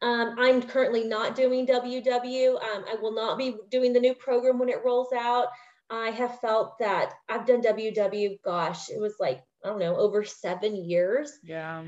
Um, 0.00 0.36
I'm 0.38 0.62
currently 0.62 1.04
not 1.04 1.36
doing 1.36 1.66
WW. 1.66 2.54
Um, 2.54 2.84
I 2.88 2.96
will 3.00 3.14
not 3.14 3.36
be 3.36 3.56
doing 3.70 3.92
the 3.92 4.00
new 4.00 4.14
program 4.14 4.58
when 4.58 4.68
it 4.68 4.84
rolls 4.84 5.12
out. 5.14 5.48
I 5.90 6.10
have 6.10 6.40
felt 6.40 6.78
that 6.78 7.12
I've 7.28 7.46
done 7.46 7.60
WW, 7.60 8.38
gosh, 8.42 8.88
it 8.88 8.98
was 8.98 9.16
like, 9.20 9.42
I 9.64 9.68
don't 9.68 9.78
know, 9.78 9.96
over 9.96 10.24
seven 10.24 10.74
years. 10.88 11.30
Yeah 11.42 11.84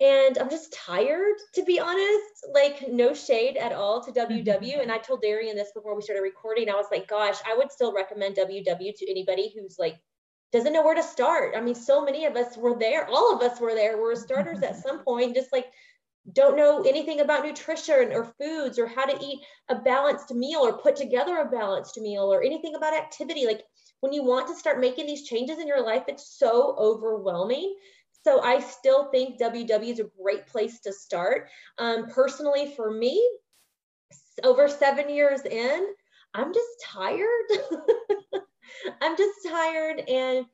and 0.00 0.38
I'm 0.38 0.50
just 0.50 0.72
tired, 0.72 1.34
to 1.54 1.64
be 1.64 1.80
honest. 1.80 2.46
Like, 2.54 2.88
no 2.88 3.14
shade 3.14 3.56
at 3.56 3.72
all 3.72 4.02
to 4.04 4.12
WW. 4.12 4.44
Mm-hmm. 4.44 4.80
And 4.80 4.92
I 4.92 4.98
told 4.98 5.22
Darian 5.22 5.56
this 5.56 5.72
before 5.74 5.96
we 5.96 6.02
started 6.02 6.22
recording. 6.22 6.68
I 6.68 6.74
was 6.74 6.86
like, 6.92 7.08
gosh, 7.08 7.38
I 7.46 7.56
would 7.56 7.72
still 7.72 7.92
recommend 7.92 8.36
WW 8.36 8.94
to 8.96 9.10
anybody 9.10 9.52
who's 9.54 9.76
like, 9.78 9.98
doesn't 10.52 10.72
know 10.72 10.82
where 10.82 10.94
to 10.94 11.02
start. 11.02 11.54
I 11.56 11.60
mean, 11.60 11.74
so 11.74 12.04
many 12.04 12.24
of 12.24 12.36
us 12.36 12.56
were 12.56 12.78
there. 12.78 13.06
All 13.06 13.34
of 13.34 13.42
us 13.42 13.60
were 13.60 13.74
there. 13.74 14.00
We're 14.00 14.14
starters 14.14 14.62
at 14.62 14.82
some 14.82 15.00
point, 15.00 15.34
just 15.34 15.52
like 15.52 15.66
don't 16.32 16.56
know 16.56 16.82
anything 16.82 17.20
about 17.20 17.44
nutrition 17.44 18.12
or 18.12 18.32
foods 18.38 18.78
or 18.78 18.86
how 18.86 19.06
to 19.06 19.24
eat 19.24 19.40
a 19.68 19.74
balanced 19.76 20.32
meal 20.32 20.60
or 20.60 20.78
put 20.78 20.96
together 20.96 21.38
a 21.38 21.50
balanced 21.50 21.98
meal 21.98 22.32
or 22.32 22.42
anything 22.42 22.74
about 22.74 22.94
activity. 22.94 23.46
Like, 23.46 23.62
when 24.00 24.12
you 24.12 24.22
want 24.22 24.46
to 24.48 24.54
start 24.54 24.80
making 24.80 25.06
these 25.06 25.26
changes 25.26 25.58
in 25.58 25.66
your 25.66 25.84
life, 25.84 26.04
it's 26.06 26.38
so 26.38 26.76
overwhelming. 26.78 27.74
So 28.28 28.42
I 28.42 28.60
still 28.60 29.10
think 29.10 29.40
WW 29.40 29.90
is 29.90 30.00
a 30.00 30.10
great 30.22 30.46
place 30.46 30.80
to 30.80 30.92
start. 30.92 31.48
Um, 31.78 32.08
personally, 32.08 32.74
for 32.76 32.90
me, 32.90 33.26
over 34.44 34.68
seven 34.68 35.08
years 35.08 35.46
in, 35.46 35.86
I'm 36.34 36.52
just 36.52 36.68
tired. 36.84 37.48
I'm 39.00 39.16
just 39.16 39.48
tired 39.48 40.00
and 40.06 40.44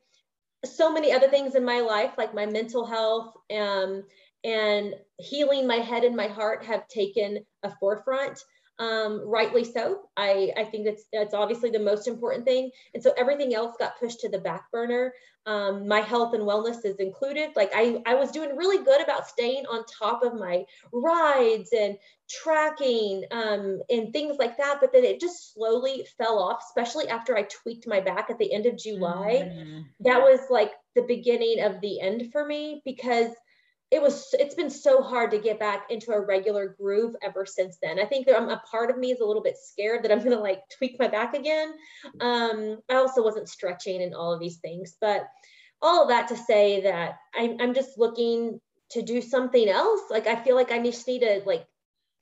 so 0.63 0.89
many 0.89 1.11
other 1.11 1.27
things 1.27 1.55
in 1.55 1.65
my 1.65 1.81
life, 1.81 2.13
like 2.17 2.33
my 2.33 2.45
mental 2.45 2.85
health 2.85 3.33
um, 3.53 4.03
and 4.45 4.95
healing 5.19 5.67
my 5.67 5.75
head 5.75 6.05
and 6.05 6.15
my 6.15 6.27
heart 6.27 6.63
have 6.63 6.87
taken 6.87 7.39
a 7.63 7.71
forefront 7.77 8.39
um, 8.79 9.21
rightly 9.25 9.63
so. 9.63 10.01
I, 10.17 10.51
I 10.57 10.65
think 10.65 10.85
that's 10.85 11.05
that's 11.13 11.33
obviously 11.33 11.69
the 11.69 11.79
most 11.79 12.07
important 12.07 12.45
thing. 12.45 12.71
And 12.93 13.01
so 13.01 13.13
everything 13.17 13.53
else 13.55 13.75
got 13.79 13.99
pushed 13.99 14.19
to 14.21 14.29
the 14.29 14.39
back 14.39 14.71
burner. 14.71 15.13
Um, 15.47 15.87
my 15.87 15.99
health 15.99 16.33
and 16.33 16.43
wellness 16.43 16.83
is 16.85 16.95
included. 16.95 17.51
Like 17.55 17.71
I, 17.73 18.01
I 18.05 18.15
was 18.15 18.31
doing 18.31 18.55
really 18.57 18.83
good 18.83 19.01
about 19.01 19.27
staying 19.27 19.65
on 19.67 19.85
top 19.85 20.23
of 20.23 20.33
my 20.33 20.65
rides 20.91 21.69
and 21.71 21.97
tracking 22.27 23.25
um, 23.31 23.79
and 23.89 24.11
things 24.11 24.37
like 24.39 24.57
that. 24.57 24.79
But 24.81 24.91
then 24.91 25.03
it 25.03 25.21
just 25.21 25.53
slowly 25.53 26.05
fell 26.17 26.39
off, 26.39 26.63
especially 26.67 27.07
after 27.07 27.37
I 27.37 27.43
tweaked 27.43 27.87
my 27.87 27.99
back 27.99 28.29
at 28.29 28.39
the 28.39 28.51
end 28.51 28.65
of 28.65 28.77
July. 28.77 29.43
Mm-hmm. 29.45 29.81
That 30.01 30.21
was 30.21 30.39
like 30.49 30.71
the 30.95 31.03
beginning 31.03 31.61
of 31.61 31.79
the 31.79 32.01
end 32.01 32.31
for 32.31 32.45
me 32.45 32.81
because 32.83 33.29
it 33.91 34.01
was 34.01 34.33
it's 34.39 34.55
been 34.55 34.69
so 34.69 35.01
hard 35.01 35.31
to 35.31 35.37
get 35.37 35.59
back 35.59 35.85
into 35.89 36.11
a 36.11 36.19
regular 36.19 36.75
groove 36.79 37.15
ever 37.21 37.45
since 37.45 37.77
then 37.81 37.99
i 37.99 38.05
think 38.05 38.25
that 38.25 38.35
I'm, 38.35 38.49
a 38.49 38.61
part 38.69 38.89
of 38.89 38.97
me 38.97 39.11
is 39.11 39.19
a 39.19 39.25
little 39.25 39.43
bit 39.43 39.57
scared 39.57 40.03
that 40.03 40.11
i'm 40.11 40.19
going 40.19 40.31
to 40.31 40.39
like 40.39 40.61
tweak 40.77 40.97
my 40.99 41.07
back 41.07 41.33
again 41.33 41.73
um, 42.19 42.79
i 42.89 42.95
also 42.95 43.23
wasn't 43.23 43.49
stretching 43.49 44.01
and 44.01 44.15
all 44.15 44.33
of 44.33 44.39
these 44.39 44.57
things 44.57 44.95
but 44.99 45.27
all 45.81 46.03
of 46.03 46.09
that 46.09 46.27
to 46.29 46.37
say 46.37 46.81
that 46.81 47.17
I'm, 47.35 47.57
I'm 47.59 47.73
just 47.73 47.97
looking 47.97 48.59
to 48.91 49.01
do 49.01 49.21
something 49.21 49.67
else 49.67 50.01
like 50.09 50.27
i 50.27 50.35
feel 50.35 50.55
like 50.55 50.71
i 50.71 50.81
just 50.81 51.07
need 51.07 51.19
to 51.19 51.41
like 51.45 51.65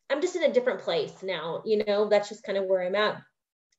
i'm 0.09 0.21
just 0.21 0.35
in 0.35 0.43
a 0.43 0.53
different 0.53 0.81
place 0.81 1.23
now 1.23 1.61
you 1.65 1.81
know 1.87 2.07
that's 2.09 2.29
just 2.29 2.43
kind 2.43 2.57
of 2.57 2.65
where 2.65 2.83
i'm 2.85 2.95
at 2.95 3.21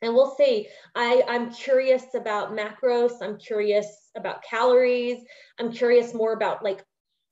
and 0.02 0.12
we'll 0.14 0.34
see. 0.34 0.68
I, 0.94 1.22
I'm 1.26 1.50
curious 1.50 2.04
about 2.14 2.52
macros. 2.52 3.12
I'm 3.22 3.38
curious 3.38 4.10
about 4.14 4.42
calories. 4.42 5.24
I'm 5.58 5.72
curious 5.72 6.12
more 6.12 6.34
about 6.34 6.62
like 6.62 6.84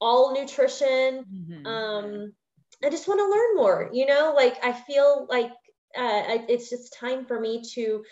all 0.02 0.34
nutrition. 0.34 1.24
Mm-hmm. 1.32 1.66
Um, 1.66 2.32
I 2.84 2.90
just 2.90 3.06
want 3.06 3.20
to 3.20 3.30
learn 3.30 3.56
more, 3.56 3.90
you 3.92 4.04
know, 4.04 4.34
like 4.36 4.58
I 4.64 4.72
feel 4.72 5.26
like 5.30 5.52
uh, 5.96 6.42
it's 6.48 6.68
just 6.68 6.98
time 6.98 7.24
for 7.24 7.38
me 7.38 7.62
to 7.74 8.04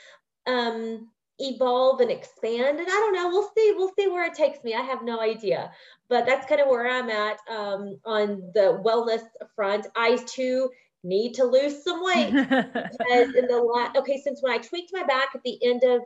um, 0.46 1.08
evolve 1.40 2.00
and 2.00 2.10
expand. 2.10 2.78
And 2.78 2.86
I 2.86 2.90
don't 2.90 3.14
know, 3.14 3.28
we'll 3.28 3.50
see, 3.56 3.74
we'll 3.76 3.92
see 3.98 4.06
where 4.06 4.24
it 4.24 4.34
takes 4.34 4.62
me. 4.62 4.74
I 4.74 4.82
have 4.82 5.02
no 5.02 5.20
idea, 5.20 5.72
but 6.08 6.24
that's 6.26 6.46
kind 6.46 6.60
of 6.60 6.68
where 6.68 6.88
I'm 6.88 7.10
at 7.10 7.38
um, 7.50 7.98
on 8.04 8.50
the 8.54 8.80
wellness 8.86 9.22
front. 9.56 9.88
I 9.96 10.16
too 10.16 10.70
need 11.02 11.34
to 11.34 11.44
lose 11.44 11.82
some 11.82 12.04
weight 12.04 12.32
because 12.32 13.34
in 13.34 13.48
the 13.48 13.60
last, 13.74 13.96
okay, 13.96 14.20
since 14.22 14.40
when 14.42 14.52
I 14.52 14.58
tweaked 14.58 14.92
my 14.92 15.02
back 15.02 15.30
at 15.34 15.42
the 15.42 15.58
end 15.64 15.82
of 15.82 16.02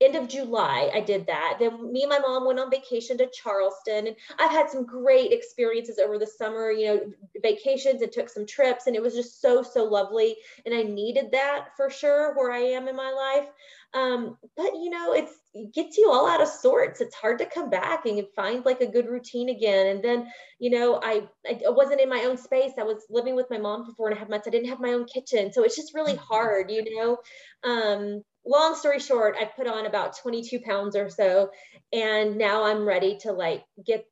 end 0.00 0.16
of 0.16 0.28
July, 0.28 0.90
I 0.94 1.00
did 1.00 1.26
that. 1.26 1.56
Then 1.58 1.92
me 1.92 2.02
and 2.02 2.10
my 2.10 2.18
mom 2.18 2.46
went 2.46 2.58
on 2.58 2.70
vacation 2.70 3.18
to 3.18 3.26
Charleston. 3.26 4.06
And 4.06 4.16
I've 4.38 4.50
had 4.50 4.70
some 4.70 4.86
great 4.86 5.32
experiences 5.32 5.98
over 5.98 6.18
the 6.18 6.26
summer, 6.26 6.70
you 6.70 6.86
know, 6.86 7.12
vacations 7.42 8.02
and 8.02 8.10
took 8.10 8.28
some 8.28 8.46
trips. 8.46 8.86
And 8.86 8.96
it 8.96 9.02
was 9.02 9.14
just 9.14 9.40
so, 9.40 9.62
so 9.62 9.84
lovely. 9.84 10.36
And 10.64 10.74
I 10.74 10.82
needed 10.82 11.30
that 11.32 11.68
for 11.76 11.90
sure 11.90 12.34
where 12.34 12.52
I 12.52 12.60
am 12.60 12.88
in 12.88 12.96
my 12.96 13.10
life. 13.10 13.48
Um, 13.92 14.36
but 14.56 14.72
you 14.74 14.90
know, 14.90 15.12
it's 15.14 15.32
it 15.52 15.74
gets 15.74 15.98
you 15.98 16.10
all 16.10 16.28
out 16.28 16.40
of 16.40 16.48
sorts. 16.48 17.00
It's 17.00 17.14
hard 17.14 17.38
to 17.38 17.46
come 17.46 17.70
back 17.70 18.06
and 18.06 18.24
find 18.36 18.64
like 18.64 18.80
a 18.80 18.90
good 18.90 19.08
routine 19.08 19.48
again. 19.48 19.88
And 19.88 20.04
then, 20.04 20.28
you 20.60 20.70
know, 20.70 21.00
I, 21.02 21.22
I 21.48 21.70
wasn't 21.70 22.00
in 22.00 22.08
my 22.08 22.22
own 22.22 22.36
space. 22.36 22.72
I 22.78 22.84
was 22.84 23.04
living 23.10 23.34
with 23.34 23.50
my 23.50 23.58
mom 23.58 23.84
for 23.84 23.92
four 23.94 24.08
and 24.08 24.16
a 24.16 24.20
half 24.20 24.28
months. 24.28 24.46
I 24.46 24.50
didn't 24.50 24.68
have 24.68 24.80
my 24.80 24.92
own 24.92 25.06
kitchen. 25.06 25.52
So 25.52 25.64
it's 25.64 25.74
just 25.74 25.92
really 25.92 26.12
mm-hmm. 26.12 26.24
hard, 26.24 26.70
you 26.70 26.84
know. 26.96 27.18
Um, 27.64 28.22
long 28.46 28.76
story 28.76 29.00
short, 29.00 29.36
I 29.40 29.44
put 29.44 29.66
on 29.66 29.86
about 29.86 30.16
22 30.18 30.60
pounds 30.60 30.94
or 30.94 31.10
so, 31.10 31.50
and 31.92 32.38
now 32.38 32.64
I'm 32.64 32.86
ready 32.86 33.18
to 33.22 33.32
like 33.32 33.64
get 33.84 34.04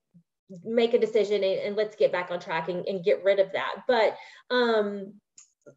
make 0.64 0.94
a 0.94 0.98
decision 0.98 1.44
and, 1.44 1.60
and 1.60 1.76
let's 1.76 1.94
get 1.94 2.10
back 2.10 2.30
on 2.30 2.40
track 2.40 2.68
and, 2.68 2.86
and, 2.86 3.04
get 3.04 3.22
rid 3.22 3.38
of 3.38 3.52
that. 3.52 3.82
But 3.86 4.16
um, 4.48 5.12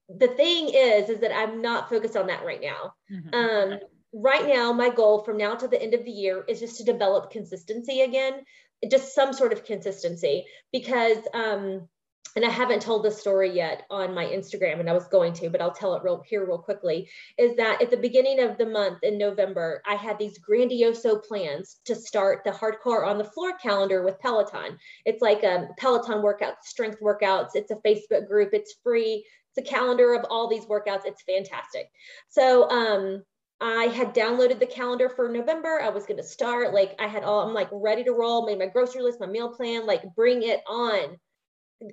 the 0.08 0.30
thing 0.30 0.70
is, 0.70 1.10
is 1.10 1.20
that 1.20 1.36
I'm 1.36 1.62
not 1.62 1.90
focused 1.90 2.16
on 2.16 2.28
that 2.28 2.46
right 2.46 2.62
now. 2.62 2.94
Mm-hmm. 3.12 3.34
Um, 3.34 3.80
right 4.14 4.48
now, 4.48 4.74
my 4.74 4.90
goal 4.90 5.24
from 5.24 5.38
now 5.38 5.56
to 5.56 5.68
the 5.68 5.82
end 5.82 5.94
of 5.94 6.06
the 6.06 6.12
year 6.12 6.44
is 6.48 6.60
just 6.60 6.78
to 6.78 6.84
develop 6.84 7.32
consistency 7.32 8.02
again, 8.02 8.44
just 8.90 9.16
some 9.16 9.34
sort 9.34 9.54
of 9.54 9.64
consistency 9.64 10.46
because 10.72 11.18
um, 11.34 11.88
and 12.36 12.46
I 12.46 12.50
haven't 12.50 12.82
told 12.82 13.04
this 13.04 13.20
story 13.20 13.52
yet 13.52 13.84
on 13.90 14.16
my 14.16 14.26
Instagram, 14.26 14.80
and 14.80 14.90
I 14.90 14.94
was 14.94 15.08
going 15.08 15.34
to, 15.34 15.50
but 15.50 15.62
I'll 15.62 15.74
tell 15.74 15.96
it 15.96 16.04
real 16.04 16.24
here 16.26 16.46
real 16.46 16.58
quickly. 16.58 17.10
Is 17.38 17.58
that 17.58 17.82
at 17.82 17.92
the 17.92 17.98
beginning 17.98 18.40
of 18.40 18.58
the 18.58 18.66
month 18.66 19.00
in 19.04 19.18
November, 19.18 19.82
I 19.86 19.96
had 19.96 20.18
these 20.18 20.40
grandioso 20.40 21.22
plans 21.24 21.82
to 21.86 21.96
start 21.96 22.44
the 22.46 22.52
hardcore 22.52 23.06
on 23.06 23.18
the 23.18 23.26
floor 23.26 23.54
calendar 23.58 24.04
with 24.04 24.20
Peloton. 24.20 24.78
It's 25.06 25.22
like 25.22 25.44
a 25.44 25.70
Peloton 25.78 26.22
workout, 26.22 26.64
strength 26.64 27.00
workouts. 27.02 27.50
It's 27.56 27.72
a 27.72 27.76
Facebook 27.76 28.28
group. 28.28 28.52
It's 28.54 28.76
free. 28.82 29.26
It's 29.54 29.68
a 29.68 29.70
calendar 29.70 30.14
of 30.14 30.26
all 30.30 30.48
these 30.48 30.66
workouts. 30.66 31.02
It's 31.06 31.24
fantastic. 31.24 31.92
So 32.30 32.70
um, 32.70 33.24
I 33.62 33.86
had 33.86 34.16
downloaded 34.16 34.60
the 34.60 34.66
calendar 34.66 35.08
for 35.08 35.30
November. 35.30 35.80
I 35.82 35.90
was 35.90 36.06
going 36.06 36.18
to 36.18 36.24
start. 36.24 36.74
Like 36.74 36.96
I 37.00 37.08
had 37.08 37.24
all. 37.24 37.48
I'm 37.48 37.54
like 37.54 37.70
ready 37.72 38.04
to 38.06 38.12
roll. 38.12 38.46
Made 38.46 38.60
my 38.60 38.66
grocery 38.66 39.04
list, 39.04 39.20
my 39.20 39.28
meal 39.28 39.54
plan. 39.54 39.86
Like 39.86 40.04
bring 40.16 40.42
it 40.42 40.62
on 40.68 41.18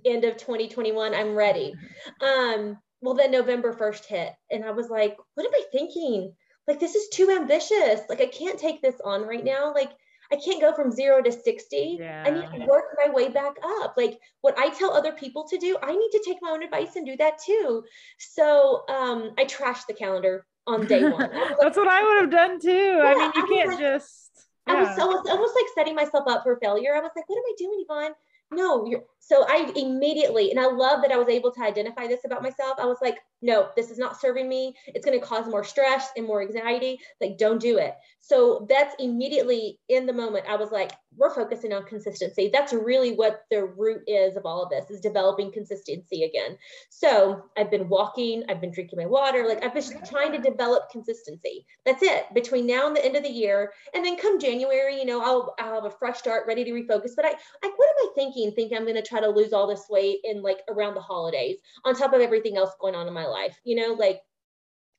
end 0.05 0.25
of 0.25 0.37
2021 0.37 1.15
i'm 1.15 1.35
ready 1.35 1.75
um 2.21 2.77
well 3.01 3.15
then 3.15 3.31
november 3.31 3.73
1st 3.73 4.05
hit 4.07 4.33
and 4.51 4.65
i 4.65 4.71
was 4.71 4.89
like 4.89 5.17
what 5.35 5.47
am 5.47 5.53
i 5.55 5.63
thinking 5.73 6.33
like 6.67 6.81
this 6.81 6.95
is 6.95 7.09
too 7.09 7.31
ambitious 7.31 8.01
like 8.09 8.21
i 8.21 8.27
can't 8.27 8.59
take 8.59 8.83
this 8.83 9.01
on 9.05 9.23
right 9.23 9.45
now 9.45 9.73
like 9.73 9.91
i 10.31 10.37
can't 10.37 10.61
go 10.61 10.75
from 10.75 10.91
zero 10.91 11.23
to 11.23 11.33
60 11.33 11.99
yeah. 12.01 12.25
i 12.27 12.31
need 12.31 12.61
to 12.61 12.67
work 12.67 12.85
my 13.03 13.13
way 13.13 13.29
back 13.29 13.55
up 13.81 13.95
like 13.97 14.19
what 14.43 14.59
i 14.59 14.69
tell 14.71 14.93
other 14.93 15.13
people 15.13 15.47
to 15.49 15.59
do 15.59 15.77
i 15.83 15.93
need 15.93 16.11
to 16.11 16.23
take 16.27 16.39
my 16.43 16.51
own 16.51 16.63
advice 16.63 16.97
and 16.97 17.07
do 17.07 17.17
that 17.17 17.39
too 17.39 17.83
so 18.19 18.83
um 18.89 19.31
i 19.39 19.45
trashed 19.45 19.87
the 19.87 19.95
calendar 19.95 20.45
on 20.69 20.87
day 20.87 21.03
one 21.03 21.31
that's 21.61 21.77
what 21.77 21.89
i 21.89 22.03
would 22.03 22.21
have 22.23 22.31
done 22.31 22.61
too 22.61 22.69
yeah, 22.69 23.03
i 23.05 23.15
mean 23.15 23.33
you 23.35 23.45
I 23.45 23.49
can't 23.49 23.69
like, 23.71 23.79
just 23.79 24.31
yeah. 24.67 24.75
I 24.75 24.81
was, 24.83 24.99
I 24.99 25.05
was 25.05 25.27
almost 25.31 25.55
like 25.55 25.65
setting 25.75 25.95
myself 25.95 26.29
up 26.29 26.43
for 26.43 26.59
failure. 26.61 26.95
I 26.95 27.01
was 27.01 27.11
like, 27.17 27.27
what 27.27 27.39
am 27.39 27.43
I 27.43 27.55
doing, 27.57 27.85
Yvonne? 27.89 28.13
no, 28.51 28.87
you're 28.87 29.05
so 29.21 29.45
I 29.47 29.71
immediately, 29.77 30.51
and 30.51 30.59
I 30.59 30.67
love 30.67 31.03
that 31.03 31.13
I 31.13 31.19
was 31.19 31.29
able 31.29 31.53
to 31.53 31.63
identify 31.63 32.07
this 32.07 32.25
about 32.25 32.43
myself. 32.43 32.79
I 32.79 32.87
was 32.87 32.97
like, 33.03 33.19
no, 33.43 33.69
this 33.77 33.91
is 33.91 33.99
not 33.99 34.19
serving 34.19 34.49
me. 34.49 34.75
It's 34.87 35.05
going 35.05 35.19
to 35.21 35.25
cause 35.25 35.47
more 35.47 35.65
stress 35.65 36.09
and 36.17 36.27
more 36.27 36.41
anxiety. 36.41 36.99
Like, 37.21 37.37
don't 37.37 37.61
do 37.61 37.77
it. 37.77 37.95
So 38.21 38.67
that's 38.71 38.95
immediately 38.99 39.79
in 39.91 40.07
the 40.07 40.15
moment. 40.15 40.47
I 40.49 40.57
was 40.57 40.71
like, 40.71 40.93
we're 41.19 41.35
focusing 41.35 41.73
on 41.73 41.85
consistency. 41.85 42.51
That's 42.53 42.73
really 42.73 43.13
what 43.13 43.43
the 43.51 43.65
root 43.65 44.03
is 44.07 44.37
of 44.37 44.47
all 44.47 44.63
of 44.63 44.71
this 44.71 44.91
is 44.91 45.01
developing 45.01 45.53
consistency 45.53 46.25
again. 46.25 46.57
So 46.91 47.43
I've 47.57 47.71
been 47.71 47.89
walking, 47.89 48.45
I've 48.49 48.61
been 48.61 48.73
drinking 48.73 48.99
my 48.99 49.07
water, 49.07 49.47
like 49.47 49.65
I've 49.65 49.75
been 49.75 49.85
trying 50.09 50.33
to 50.33 50.39
develop 50.39 50.91
consistency. 50.91 51.67
That's 51.85 52.03
it 52.03 52.33
between 52.35 52.67
now 52.67 52.87
and 52.87 52.97
the 52.97 53.05
end 53.05 53.17
of 53.17 53.25
the 53.25 53.29
year. 53.29 53.73
And 53.95 54.05
then 54.05 54.17
come 54.17 54.39
January, 54.39 54.99
you 54.99 55.05
know, 55.05 55.21
I'll, 55.21 55.55
I'll 55.59 55.75
have 55.75 55.85
a 55.85 55.91
fresh 55.91 56.19
start 56.19 56.47
ready 56.47 56.65
to 56.65 56.71
refocus. 56.71 57.13
But 57.17 57.25
I, 57.25 57.31
like, 57.31 57.77
what 57.77 57.89
am 57.89 58.09
I 58.09 58.09
thinking? 58.15 58.53
Thinking 58.53 58.77
I'm 58.77 58.85
going 58.85 58.95
to 58.95 59.03
try 59.03 59.21
to 59.21 59.29
lose 59.29 59.53
all 59.53 59.67
this 59.67 59.87
weight 59.91 60.21
in 60.25 60.43
like 60.43 60.61
around 60.69 60.95
the 60.95 61.01
holidays 61.01 61.59
on 61.85 61.95
top 61.95 62.13
of 62.13 62.21
everything 62.21 62.57
else 62.57 62.71
going 62.81 62.95
on 62.95 63.09
in 63.09 63.15
my 63.15 63.27
life, 63.27 63.59
you 63.65 63.77
know, 63.77 63.95
like 63.95 64.21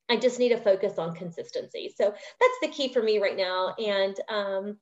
I 0.10 0.18
just 0.18 0.40
need 0.40 0.50
to 0.50 0.58
focus 0.58 0.98
on 0.98 1.16
consistency. 1.16 1.94
So 1.96 2.06
that's 2.06 2.60
the 2.62 2.68
key 2.68 2.92
for 2.92 3.02
me 3.02 3.20
right 3.20 3.38
now. 3.38 3.76
And 3.78 4.16
um, 4.28 4.78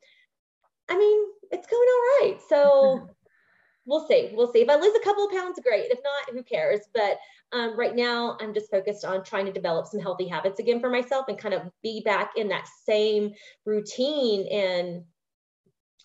I 0.89 0.97
mean, 0.97 1.19
it's 1.51 1.67
going 1.67 1.87
all 1.87 2.27
right. 2.27 2.37
So 2.47 3.09
we'll 3.85 4.07
see. 4.07 4.31
We'll 4.33 4.51
see. 4.51 4.61
If 4.61 4.69
I 4.69 4.75
lose 4.75 4.95
a 4.95 5.03
couple 5.03 5.25
of 5.25 5.31
pounds, 5.31 5.59
great. 5.63 5.91
If 5.91 5.99
not, 6.03 6.35
who 6.35 6.43
cares? 6.43 6.81
But 6.93 7.17
um, 7.51 7.77
right 7.77 7.95
now, 7.95 8.37
I'm 8.41 8.53
just 8.53 8.69
focused 8.69 9.05
on 9.05 9.23
trying 9.23 9.45
to 9.45 9.51
develop 9.51 9.87
some 9.87 9.99
healthy 9.99 10.27
habits 10.27 10.59
again 10.59 10.79
for 10.79 10.89
myself 10.89 11.25
and 11.27 11.37
kind 11.37 11.53
of 11.53 11.63
be 11.81 12.01
back 12.01 12.31
in 12.35 12.49
that 12.49 12.67
same 12.85 13.31
routine 13.65 14.47
and 14.47 15.03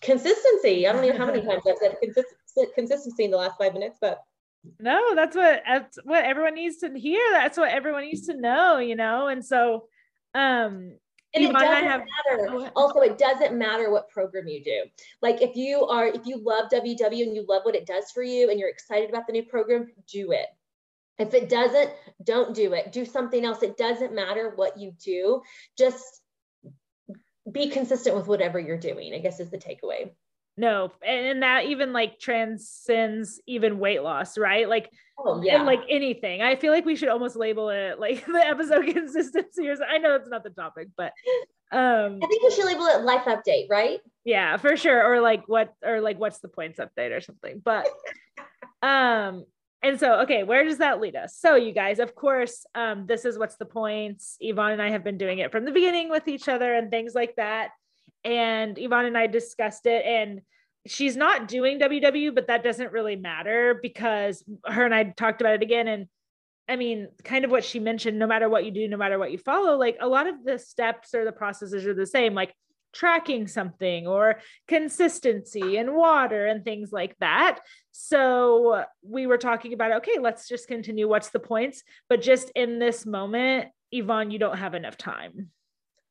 consistency. 0.01 0.87
I 0.87 0.93
don't 0.93 1.05
know 1.05 1.17
how 1.17 1.25
many 1.25 1.41
times 1.41 1.63
I've 1.67 1.77
said 1.77 1.97
consist- 2.01 2.75
consistency 2.75 3.25
in 3.25 3.31
the 3.31 3.37
last 3.37 3.57
five 3.57 3.73
minutes, 3.73 3.97
but 3.99 4.23
no 4.79 5.13
that's 5.13 5.35
what 5.35 5.61
that's 5.67 5.97
what 6.03 6.23
everyone 6.23 6.55
needs 6.55 6.77
to 6.77 6.89
hear 6.97 7.21
that's 7.31 7.57
what 7.57 7.69
everyone 7.69 8.03
needs 8.03 8.27
to 8.27 8.39
know 8.39 8.77
you 8.77 8.95
know 8.95 9.27
and 9.27 9.45
so 9.45 9.87
um 10.35 10.93
and 11.33 11.43
it 11.43 11.51
doesn't 11.51 11.87
have, 11.87 12.03
matter. 12.29 12.71
Also, 12.75 12.99
it 12.99 13.17
doesn't 13.17 13.57
matter 13.57 13.91
what 13.91 14.09
program 14.09 14.47
you 14.47 14.63
do. 14.63 14.83
Like 15.21 15.41
if 15.41 15.55
you 15.55 15.85
are, 15.85 16.07
if 16.07 16.25
you 16.25 16.37
love 16.37 16.69
WW 16.71 17.23
and 17.23 17.35
you 17.35 17.45
love 17.47 17.63
what 17.63 17.75
it 17.75 17.85
does 17.85 18.11
for 18.11 18.23
you 18.23 18.49
and 18.49 18.59
you're 18.59 18.69
excited 18.69 19.09
about 19.09 19.25
the 19.27 19.33
new 19.33 19.43
program, 19.43 19.91
do 20.07 20.31
it. 20.31 20.47
If 21.19 21.33
it 21.33 21.49
doesn't, 21.49 21.91
don't 22.23 22.55
do 22.55 22.73
it. 22.73 22.91
Do 22.91 23.05
something 23.05 23.43
else. 23.45 23.63
It 23.63 23.77
doesn't 23.77 24.13
matter 24.13 24.53
what 24.55 24.79
you 24.79 24.93
do. 25.03 25.41
Just 25.77 26.21
be 27.51 27.69
consistent 27.69 28.15
with 28.15 28.27
whatever 28.27 28.59
you're 28.59 28.77
doing, 28.77 29.13
I 29.13 29.19
guess 29.19 29.39
is 29.39 29.51
the 29.51 29.57
takeaway 29.57 30.11
no 30.55 30.91
and 31.05 31.41
that 31.41 31.65
even 31.65 31.93
like 31.93 32.19
transcends 32.19 33.41
even 33.47 33.79
weight 33.79 34.03
loss 34.03 34.37
right? 34.37 34.69
Like 34.69 34.91
oh, 35.17 35.41
yeah. 35.41 35.63
like 35.63 35.81
anything. 35.89 36.41
I 36.41 36.55
feel 36.55 36.71
like 36.71 36.85
we 36.85 36.95
should 36.95 37.09
almost 37.09 37.35
label 37.35 37.69
it 37.69 37.99
like 37.99 38.25
the 38.27 38.45
episode 38.45 38.85
consistency 38.93 39.67
or 39.67 39.75
i 39.83 39.97
know 39.97 40.15
it's 40.15 40.29
not 40.29 40.43
the 40.43 40.49
topic 40.49 40.89
but 40.95 41.13
um 41.71 42.19
i 42.21 42.27
think 42.27 42.43
we 42.43 42.51
should 42.51 42.65
label 42.65 42.85
it 42.85 43.01
life 43.01 43.25
update 43.25 43.69
right? 43.69 43.99
Yeah 44.23 44.57
for 44.57 44.77
sure 44.77 45.03
or 45.03 45.21
like 45.21 45.47
what 45.47 45.73
or 45.83 46.01
like 46.01 46.19
what's 46.19 46.39
the 46.39 46.47
points 46.47 46.79
update 46.79 47.15
or 47.15 47.21
something 47.21 47.61
but 47.63 47.87
um 48.83 49.45
and 49.81 49.99
so 49.99 50.21
okay 50.21 50.43
where 50.43 50.63
does 50.63 50.77
that 50.77 51.01
lead 51.01 51.15
us? 51.15 51.35
So 51.35 51.55
you 51.55 51.73
guys 51.73 51.99
of 51.99 52.13
course 52.13 52.65
um 52.75 53.05
this 53.07 53.25
is 53.25 53.37
what's 53.37 53.55
the 53.55 53.65
points. 53.65 54.37
Yvonne 54.39 54.73
and 54.73 54.81
i 54.81 54.91
have 54.91 55.03
been 55.03 55.17
doing 55.17 55.39
it 55.39 55.51
from 55.51 55.65
the 55.65 55.71
beginning 55.71 56.09
with 56.09 56.27
each 56.27 56.47
other 56.47 56.73
and 56.75 56.91
things 56.91 57.15
like 57.15 57.35
that 57.37 57.71
and 58.23 58.77
Yvonne 58.77 59.05
and 59.05 59.17
I 59.17 59.27
discussed 59.27 59.85
it 59.85 60.05
and 60.05 60.41
she's 60.85 61.15
not 61.15 61.47
doing 61.47 61.79
WW, 61.79 62.35
but 62.35 62.47
that 62.47 62.63
doesn't 62.63 62.91
really 62.91 63.15
matter 63.15 63.79
because 63.81 64.43
her 64.65 64.85
and 64.85 64.93
I 64.93 65.05
talked 65.05 65.41
about 65.41 65.55
it 65.55 65.61
again. 65.61 65.87
And 65.87 66.07
I 66.67 66.75
mean, 66.75 67.09
kind 67.23 67.45
of 67.45 67.51
what 67.51 67.63
she 67.63 67.79
mentioned, 67.79 68.19
no 68.19 68.27
matter 68.27 68.49
what 68.49 68.65
you 68.65 68.71
do, 68.71 68.87
no 68.87 68.97
matter 68.97 69.19
what 69.19 69.31
you 69.31 69.37
follow, 69.37 69.77
like 69.77 69.97
a 69.99 70.07
lot 70.07 70.27
of 70.27 70.43
the 70.43 70.57
steps 70.59 71.13
or 71.13 71.25
the 71.25 71.31
processes 71.31 71.85
are 71.85 71.93
the 71.93 72.05
same, 72.05 72.33
like 72.33 72.53
tracking 72.93 73.47
something 73.47 74.07
or 74.07 74.39
consistency 74.67 75.77
and 75.77 75.93
water 75.93 76.45
and 76.45 76.63
things 76.63 76.91
like 76.91 77.15
that. 77.19 77.59
So 77.91 78.83
we 79.01 79.27
were 79.27 79.37
talking 79.37 79.73
about, 79.73 79.93
okay, 79.93 80.19
let's 80.19 80.47
just 80.47 80.67
continue. 80.67 81.07
What's 81.07 81.29
the 81.29 81.39
points? 81.39 81.83
But 82.07 82.21
just 82.21 82.51
in 82.55 82.79
this 82.79 83.05
moment, 83.05 83.69
Yvonne, 83.91 84.31
you 84.31 84.39
don't 84.39 84.57
have 84.57 84.75
enough 84.75 84.97
time. 84.97 85.49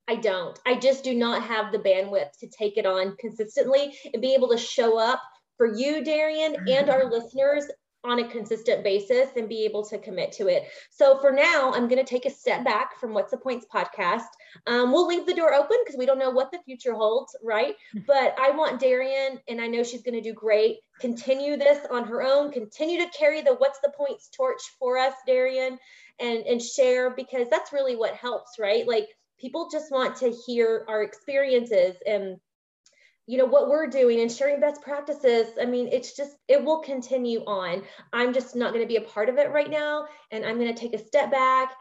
I 0.09 0.17
don't. 0.17 0.59
I 0.67 0.79
just 0.79 1.05
do 1.05 1.15
not 1.15 1.43
have 1.43 1.73
the 1.73 1.79
bandwidth 1.79 2.39
to 2.41 2.49
take 2.49 2.77
it 2.77 2.87
on 2.87 3.17
consistently 3.19 3.97
and 4.13 4.21
be 4.21 4.35
able 4.35 4.49
to 4.49 4.59
show 4.59 4.99
up 4.99 5.23
for 5.57 5.67
you, 5.67 6.03
Darian, 6.03 6.57
and 6.69 6.91
our 6.91 7.09
listeners 7.11 7.67
on 8.05 8.19
a 8.19 8.29
consistent 8.29 8.83
basis 8.83 9.29
and 9.37 9.49
be 9.49 9.65
able 9.65 9.85
to 9.85 9.97
commit 9.99 10.33
to 10.33 10.49
it. 10.49 10.65
So 10.91 11.21
for 11.21 11.31
now, 11.31 11.73
I'm 11.73 11.87
going 11.87 12.05
to 12.05 12.11
take 12.11 12.27
a 12.27 12.31
step 12.31 12.65
back 12.65 12.99
from 12.99 13.15
What's 13.15 13.31
the 13.31 13.37
Points 13.37 13.65
podcast. 13.73 14.27
Um, 14.67 14.91
we'll 14.91 15.07
leave 15.07 15.25
the 15.25 15.35
door 15.35 15.55
open 15.55 15.77
because 15.85 15.97
we 15.97 16.07
don't 16.07 16.19
know 16.19 16.31
what 16.31 16.51
the 16.51 16.59
future 16.65 16.95
holds, 16.95 17.37
right? 17.45 17.77
But 18.09 18.37
I 18.41 18.51
want 18.51 18.81
Darian, 18.81 19.39
and 19.49 19.61
I 19.61 19.69
know 19.69 19.85
she's 19.85 20.03
going 20.03 20.21
to 20.21 20.21
do 20.21 20.35
great, 20.35 20.79
continue 20.99 21.57
this 21.57 21.87
on 21.93 22.05
her 22.09 22.25
own, 22.25 22.51
continue 22.51 22.99
to 22.99 23.11
carry 23.17 23.41
the 23.41 23.55
What's 23.55 23.79
the 23.81 23.93
Points 23.97 24.29
torch 24.31 24.63
for 24.81 24.99
us, 24.99 25.15
Darian, 25.25 25.79
and, 26.19 26.41
and 26.41 26.61
share 26.61 27.11
because 27.15 27.49
that's 27.51 27.73
really 27.73 27.95
what 27.95 28.15
helps, 28.15 28.59
right? 28.59 28.87
Like 28.87 29.07
people 29.43 29.69
just 29.71 29.91
want 29.91 30.17
to 30.17 30.33
hear 30.47 30.87
our 30.89 31.03
experiences 31.03 31.97
and 32.07 32.37
you 33.27 33.39
know 33.39 33.45
what 33.45 33.69
we're 33.69 33.89
doing 33.89 34.21
and 34.21 34.33
sharing 34.33 34.61
best 34.61 34.83
practices. 34.83 35.49
I 35.61 35.67
mean 35.67 35.89
it's 35.93 36.17
just 36.17 36.33
it 36.49 36.65
will 36.65 36.81
continue 36.81 37.41
on. 37.41 37.83
I'm 38.13 38.33
just 38.33 38.57
not 38.57 38.73
going 38.73 38.85
to 38.85 38.89
be 38.89 38.97
a 38.97 39.09
part 39.09 39.29
of 39.29 39.37
it 39.37 39.51
right 39.51 39.71
now 39.71 40.07
and 40.31 40.45
i'm 40.45 40.59
going 40.59 40.73
to 40.75 40.81
take 40.81 40.95
a 40.95 41.05
step 41.05 41.31
back. 41.31 41.73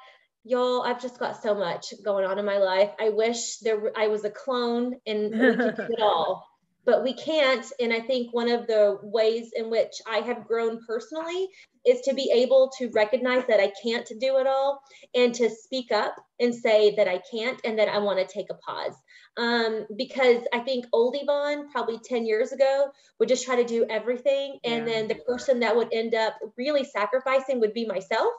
Y'all 0.43 0.81
i've 0.81 1.01
just 1.01 1.19
got 1.19 1.41
so 1.41 1.53
much 1.53 1.93
going 2.03 2.25
on 2.25 2.39
in 2.39 2.45
my 2.45 2.57
life. 2.57 2.89
I 2.99 3.09
wish 3.09 3.57
there 3.59 3.91
i 3.95 4.07
was 4.07 4.25
a 4.25 4.31
clone 4.31 4.95
and 5.05 5.31
we 5.31 5.55
could 5.55 5.75
do 5.75 5.83
it 5.89 5.99
all 6.01 6.50
but 6.85 7.03
we 7.03 7.13
can't 7.13 7.65
and 7.79 7.93
i 7.93 7.99
think 7.99 8.33
one 8.33 8.49
of 8.49 8.67
the 8.67 8.97
ways 9.03 9.51
in 9.55 9.69
which 9.69 9.93
i 10.07 10.17
have 10.17 10.47
grown 10.47 10.79
personally 10.85 11.47
is 11.85 12.01
to 12.01 12.13
be 12.13 12.31
able 12.33 12.71
to 12.77 12.89
recognize 12.93 13.43
that 13.47 13.59
i 13.59 13.71
can't 13.83 14.07
do 14.19 14.37
it 14.37 14.47
all 14.47 14.81
and 15.15 15.33
to 15.33 15.49
speak 15.49 15.91
up 15.91 16.15
and 16.39 16.53
say 16.53 16.93
that 16.95 17.07
i 17.07 17.21
can't 17.31 17.59
and 17.65 17.77
that 17.77 17.89
i 17.89 17.97
want 17.97 18.19
to 18.19 18.33
take 18.33 18.47
a 18.49 18.55
pause 18.55 18.95
um, 19.37 19.85
because 19.97 20.43
I 20.53 20.59
think 20.59 20.85
old 20.91 21.15
Yvonne, 21.17 21.69
probably 21.71 21.99
10 22.03 22.25
years 22.25 22.51
ago, 22.51 22.91
would 23.19 23.29
just 23.29 23.45
try 23.45 23.55
to 23.55 23.63
do 23.63 23.85
everything. 23.89 24.59
And 24.63 24.85
yeah. 24.87 24.93
then 24.93 25.07
the 25.07 25.15
person 25.15 25.59
that 25.61 25.75
would 25.75 25.87
end 25.93 26.15
up 26.15 26.37
really 26.57 26.83
sacrificing 26.83 27.59
would 27.61 27.73
be 27.73 27.85
myself 27.85 28.31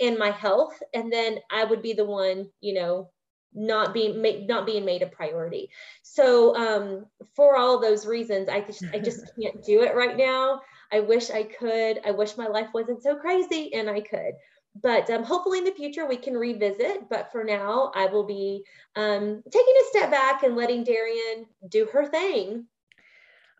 and 0.00 0.18
my 0.18 0.30
health. 0.30 0.74
And 0.92 1.12
then 1.12 1.38
I 1.50 1.64
would 1.64 1.82
be 1.82 1.92
the 1.92 2.04
one, 2.04 2.48
you 2.60 2.74
know, 2.74 3.10
not 3.54 3.92
being 3.92 4.20
made 4.20 4.46
not 4.46 4.66
being 4.66 4.84
made 4.84 5.02
a 5.02 5.06
priority 5.06 5.68
so 6.02 6.54
um, 6.56 7.06
for 7.34 7.56
all 7.56 7.80
those 7.80 8.06
reasons 8.06 8.48
i 8.48 8.60
just 8.60 8.84
i 8.94 8.98
just 8.98 9.20
can't 9.40 9.64
do 9.64 9.82
it 9.82 9.94
right 9.94 10.16
now 10.16 10.60
i 10.92 11.00
wish 11.00 11.30
i 11.30 11.42
could 11.42 12.00
i 12.04 12.10
wish 12.10 12.36
my 12.36 12.46
life 12.46 12.68
wasn't 12.72 13.02
so 13.02 13.16
crazy 13.16 13.72
and 13.74 13.88
i 13.90 14.00
could 14.00 14.34
but 14.82 15.10
um, 15.10 15.24
hopefully 15.24 15.58
in 15.58 15.64
the 15.64 15.72
future 15.72 16.06
we 16.06 16.16
can 16.16 16.34
revisit. 16.34 17.08
But 17.08 17.32
for 17.32 17.44
now, 17.44 17.90
I 17.94 18.06
will 18.06 18.24
be 18.24 18.64
um, 18.96 19.42
taking 19.50 19.74
a 19.80 19.88
step 19.90 20.10
back 20.10 20.42
and 20.42 20.56
letting 20.56 20.84
Darian 20.84 21.46
do 21.68 21.86
her 21.92 22.06
thing. 22.06 22.66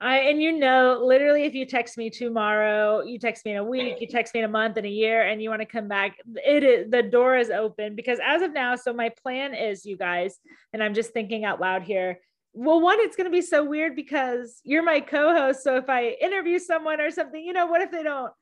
I 0.03 0.19
and 0.21 0.41
you 0.41 0.53
know, 0.53 1.03
literally, 1.05 1.45
if 1.45 1.55
you 1.55 1.67
text 1.67 1.99
me 1.99 2.09
tomorrow, 2.09 3.03
you 3.03 3.19
text 3.19 3.45
me 3.45 3.51
in 3.51 3.59
a 3.59 3.65
week, 3.65 4.01
you 4.01 4.07
text 4.07 4.33
me 4.33 4.41
in 4.41 4.47
a 4.47 4.49
month, 4.49 4.79
in 4.79 4.87
a 4.87 4.89
year, 4.89 5.27
and 5.27 5.43
you 5.43 5.51
want 5.51 5.61
to 5.61 5.67
come 5.67 5.89
back, 5.89 6.17
it 6.37 6.65
is 6.65 6.91
the 6.91 7.03
door 7.03 7.37
is 7.37 7.51
open 7.51 7.95
because 7.97 8.19
as 8.25 8.41
of 8.41 8.53
now, 8.53 8.77
so 8.77 8.95
my 8.95 9.11
plan 9.23 9.55
is, 9.55 9.85
you 9.85 9.99
guys, 9.99 10.39
and 10.73 10.83
I'm 10.83 10.95
just 10.95 11.13
thinking 11.13 11.45
out 11.45 11.61
loud 11.61 11.83
here. 11.83 12.19
Well, 12.55 12.81
one, 12.81 12.99
it's 13.01 13.15
going 13.15 13.27
to 13.27 13.31
be 13.31 13.43
so 13.43 13.63
weird 13.63 13.95
because 13.95 14.61
you're 14.65 14.83
my 14.83 15.01
co-host. 15.01 15.63
So 15.63 15.77
if 15.77 15.89
I 15.89 16.17
interview 16.21 16.59
someone 16.59 17.01
or 17.01 17.11
something, 17.11 17.45
you 17.45 17.53
know, 17.53 17.67
what 17.67 17.83
if 17.83 17.91
they 17.91 18.03
don't 18.03 18.33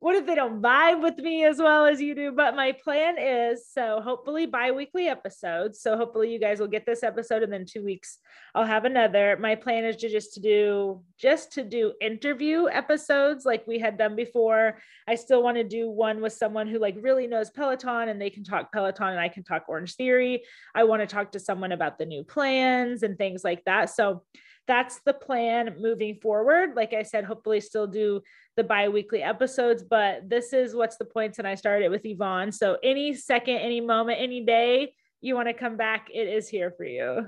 what 0.00 0.16
if 0.16 0.24
they 0.24 0.34
don't 0.34 0.62
vibe 0.62 1.02
with 1.02 1.18
me 1.18 1.44
as 1.44 1.58
well 1.58 1.84
as 1.84 2.00
you 2.00 2.14
do? 2.14 2.32
But 2.32 2.56
my 2.56 2.72
plan 2.72 3.16
is 3.18 3.68
so 3.70 4.00
hopefully 4.02 4.46
bi-weekly 4.46 5.08
episodes. 5.08 5.82
So 5.82 5.94
hopefully 5.94 6.32
you 6.32 6.40
guys 6.40 6.58
will 6.58 6.68
get 6.68 6.86
this 6.86 7.02
episode 7.02 7.42
and 7.42 7.52
then 7.52 7.66
two 7.66 7.84
weeks 7.84 8.18
I'll 8.54 8.64
have 8.64 8.86
another. 8.86 9.36
My 9.38 9.54
plan 9.54 9.84
is 9.84 9.96
to 9.96 10.08
just 10.08 10.32
to 10.34 10.40
do 10.40 11.02
just 11.18 11.52
to 11.52 11.62
do 11.62 11.92
interview 12.00 12.66
episodes 12.68 13.44
like 13.44 13.66
we 13.66 13.78
had 13.78 13.98
done 13.98 14.16
before. 14.16 14.80
I 15.06 15.16
still 15.16 15.42
want 15.42 15.58
to 15.58 15.64
do 15.64 15.90
one 15.90 16.22
with 16.22 16.32
someone 16.32 16.66
who 16.66 16.78
like 16.78 16.96
really 16.98 17.26
knows 17.26 17.50
Peloton 17.50 18.08
and 18.08 18.18
they 18.18 18.30
can 18.30 18.42
talk 18.42 18.72
Peloton 18.72 19.08
and 19.08 19.20
I 19.20 19.28
can 19.28 19.44
talk 19.44 19.64
Orange 19.68 19.96
Theory. 19.96 20.44
I 20.74 20.84
want 20.84 21.02
to 21.02 21.06
talk 21.06 21.32
to 21.32 21.38
someone 21.38 21.72
about 21.72 21.98
the 21.98 22.06
new 22.06 22.24
plans 22.24 23.02
and 23.02 23.18
things 23.18 23.44
like 23.44 23.64
that. 23.66 23.90
So 23.90 24.22
that's 24.70 25.00
the 25.00 25.12
plan 25.12 25.74
moving 25.80 26.14
forward. 26.14 26.76
Like 26.76 26.92
I 26.92 27.02
said, 27.02 27.24
hopefully 27.24 27.60
still 27.60 27.88
do 27.88 28.22
the 28.56 28.62
bi-weekly 28.62 29.20
episodes, 29.20 29.82
but 29.82 30.28
this 30.30 30.52
is 30.52 30.76
what's 30.76 30.96
the 30.96 31.04
points. 31.04 31.40
And 31.40 31.48
I 31.48 31.56
started 31.56 31.90
with 31.90 32.02
Yvonne. 32.04 32.52
So 32.52 32.76
any 32.84 33.12
second, 33.12 33.56
any 33.56 33.80
moment, 33.80 34.20
any 34.20 34.44
day 34.44 34.94
you 35.20 35.34
want 35.34 35.48
to 35.48 35.54
come 35.54 35.76
back, 35.76 36.06
it 36.14 36.28
is 36.28 36.48
here 36.48 36.70
for 36.70 36.84
you. 36.84 37.26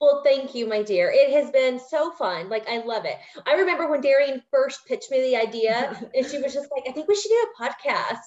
Well, 0.00 0.22
thank 0.24 0.56
you, 0.56 0.66
my 0.66 0.82
dear. 0.82 1.12
It 1.14 1.32
has 1.32 1.52
been 1.52 1.78
so 1.78 2.10
fun. 2.10 2.48
Like, 2.48 2.68
I 2.68 2.78
love 2.78 3.04
it. 3.04 3.16
I 3.46 3.52
remember 3.52 3.88
when 3.88 4.00
Darian 4.00 4.42
first 4.50 4.84
pitched 4.84 5.12
me 5.12 5.20
the 5.20 5.36
idea, 5.36 5.96
and 6.16 6.26
she 6.26 6.38
was 6.38 6.52
just 6.52 6.68
like, 6.74 6.82
I 6.88 6.90
think 6.90 7.06
we 7.06 7.14
should 7.14 7.28
do 7.28 7.46
a 7.46 7.62
podcast. 7.62 8.18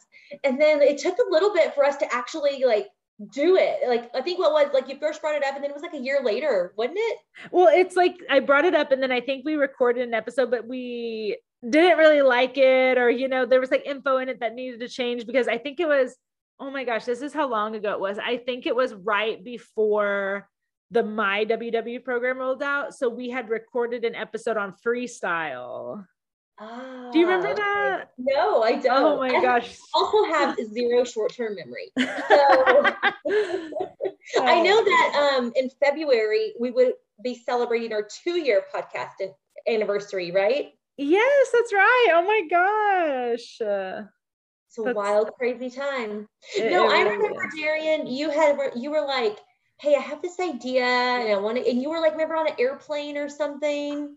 And 0.45 0.61
then 0.61 0.81
it 0.81 0.97
took 0.97 1.17
a 1.17 1.29
little 1.29 1.53
bit 1.53 1.75
for 1.75 1.83
us 1.83 1.97
to 1.97 2.15
actually 2.15 2.63
like 2.63 2.87
do 3.31 3.55
it. 3.55 3.87
Like 3.87 4.11
I 4.13 4.21
think 4.21 4.39
what 4.39 4.51
was 4.51 4.73
like 4.73 4.89
you 4.89 4.97
first 4.99 5.21
brought 5.21 5.35
it 5.35 5.43
up 5.45 5.55
and 5.55 5.63
then 5.63 5.71
it 5.71 5.73
was 5.73 5.83
like 5.83 5.93
a 5.93 6.03
year 6.03 6.19
later, 6.23 6.73
wasn't 6.77 6.97
it? 6.99 7.19
Well, 7.51 7.69
it's 7.73 7.95
like 7.95 8.17
I 8.29 8.39
brought 8.39 8.65
it 8.65 8.75
up 8.75 8.91
and 8.91 9.01
then 9.01 9.11
I 9.11 9.21
think 9.21 9.45
we 9.45 9.55
recorded 9.55 10.07
an 10.07 10.13
episode, 10.13 10.51
but 10.51 10.67
we 10.67 11.37
didn't 11.67 11.97
really 11.97 12.21
like 12.21 12.57
it, 12.57 12.97
or 12.97 13.09
you 13.09 13.27
know, 13.27 13.45
there 13.45 13.59
was 13.59 13.71
like 13.71 13.85
info 13.85 14.17
in 14.17 14.29
it 14.29 14.39
that 14.41 14.53
needed 14.53 14.81
to 14.81 14.89
change 14.89 15.25
because 15.25 15.47
I 15.47 15.57
think 15.57 15.79
it 15.79 15.87
was, 15.87 16.15
oh 16.59 16.69
my 16.69 16.83
gosh, 16.83 17.05
this 17.05 17.21
is 17.21 17.33
how 17.33 17.49
long 17.49 17.75
ago 17.75 17.91
it 17.93 17.99
was. 17.99 18.19
I 18.19 18.37
think 18.37 18.65
it 18.65 18.75
was 18.75 18.93
right 18.93 19.43
before 19.43 20.47
the 20.91 21.03
my 21.03 21.45
WW 21.45 22.03
program 22.03 22.37
rolled 22.37 22.61
out. 22.61 22.93
So 22.93 23.09
we 23.09 23.29
had 23.29 23.49
recorded 23.49 24.05
an 24.05 24.15
episode 24.15 24.57
on 24.57 24.73
freestyle. 24.85 26.05
Oh, 26.59 27.09
Do 27.11 27.19
you 27.19 27.27
remember 27.27 27.49
ah, 27.49 27.55
that? 27.55 28.11
No, 28.17 28.63
I 28.63 28.79
don't. 28.79 29.03
Oh 29.03 29.17
my 29.17 29.41
gosh. 29.41 29.77
I 29.93 29.99
also 29.99 30.23
have 30.33 30.57
zero 30.73 31.03
short-term 31.03 31.55
memory. 31.55 31.91
So 31.97 32.05
I 34.43 34.61
know 34.61 34.83
that 34.83 35.35
um, 35.37 35.51
in 35.55 35.69
February 35.83 36.53
we 36.59 36.71
would 36.71 36.93
be 37.23 37.35
celebrating 37.35 37.93
our 37.93 38.07
two-year 38.23 38.63
podcast 38.73 39.33
anniversary, 39.67 40.31
right? 40.31 40.73
Yes, 40.97 41.49
that's 41.51 41.73
right. 41.73 42.07
Oh 42.13 42.23
my 42.23 42.47
gosh. 42.49 43.57
it's 43.59 43.61
a 43.61 44.09
that's, 44.81 44.95
wild, 44.95 45.31
crazy 45.37 45.69
time. 45.69 46.29
It, 46.55 46.71
no, 46.71 46.89
it 46.89 46.93
I 46.93 47.01
remember, 47.01 47.49
Darian, 47.57 48.07
you 48.07 48.29
had 48.29 48.57
you 48.75 48.91
were 48.91 49.05
like, 49.05 49.37
"Hey, 49.79 49.95
I 49.95 49.99
have 49.99 50.21
this 50.21 50.39
idea, 50.39 50.85
and 50.85 51.29
I 51.29 51.35
want 51.37 51.57
to," 51.57 51.69
and 51.69 51.81
you 51.81 51.89
were 51.89 51.99
like, 51.99 52.13
"Remember 52.13 52.37
on 52.37 52.47
an 52.47 52.55
airplane 52.57 53.17
or 53.17 53.27
something?" 53.27 54.15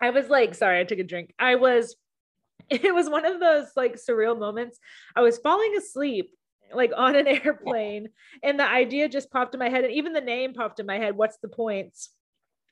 I 0.00 0.10
was 0.10 0.28
like, 0.28 0.54
sorry, 0.54 0.80
I 0.80 0.84
took 0.84 0.98
a 0.98 1.04
drink. 1.04 1.34
I 1.38 1.56
was, 1.56 1.96
it 2.70 2.94
was 2.94 3.08
one 3.08 3.26
of 3.26 3.40
those 3.40 3.66
like 3.76 3.96
surreal 3.96 4.38
moments. 4.38 4.78
I 5.14 5.20
was 5.20 5.38
falling 5.38 5.76
asleep 5.76 6.30
like 6.72 6.92
on 6.96 7.16
an 7.16 7.26
airplane 7.44 8.08
and 8.42 8.58
the 8.58 8.68
idea 8.68 9.08
just 9.08 9.30
popped 9.30 9.54
in 9.54 9.58
my 9.58 9.68
head 9.68 9.84
and 9.84 9.92
even 9.92 10.12
the 10.12 10.20
name 10.20 10.54
popped 10.54 10.80
in 10.80 10.86
my 10.86 10.98
head. 10.98 11.16
What's 11.16 11.38
the 11.38 11.48
points? 11.48 12.10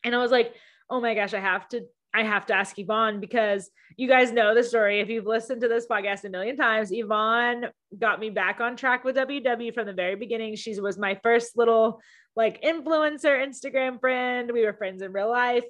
And 0.04 0.14
I 0.14 0.18
was 0.18 0.30
like, 0.30 0.54
oh 0.88 1.00
my 1.00 1.14
gosh, 1.14 1.34
I 1.34 1.40
have 1.40 1.68
to 1.70 1.82
I 2.14 2.22
have 2.22 2.46
to 2.46 2.54
ask 2.54 2.78
Yvonne 2.78 3.20
because 3.20 3.70
you 3.96 4.08
guys 4.08 4.32
know 4.32 4.54
the 4.54 4.64
story. 4.64 5.00
If 5.00 5.10
you've 5.10 5.26
listened 5.26 5.60
to 5.60 5.68
this 5.68 5.86
podcast 5.86 6.24
a 6.24 6.30
million 6.30 6.56
times, 6.56 6.90
Yvonne 6.90 7.66
got 7.98 8.18
me 8.18 8.30
back 8.30 8.60
on 8.60 8.76
track 8.76 9.04
with 9.04 9.16
WW 9.16 9.74
from 9.74 9.86
the 9.86 9.92
very 9.92 10.16
beginning. 10.16 10.56
She 10.56 10.80
was 10.80 10.96
my 10.96 11.20
first 11.22 11.56
little 11.56 12.00
like 12.34 12.62
influencer 12.62 13.44
Instagram 13.46 14.00
friend. 14.00 14.50
We 14.52 14.64
were 14.64 14.72
friends 14.72 15.02
in 15.02 15.12
real 15.12 15.28
life. 15.28 15.64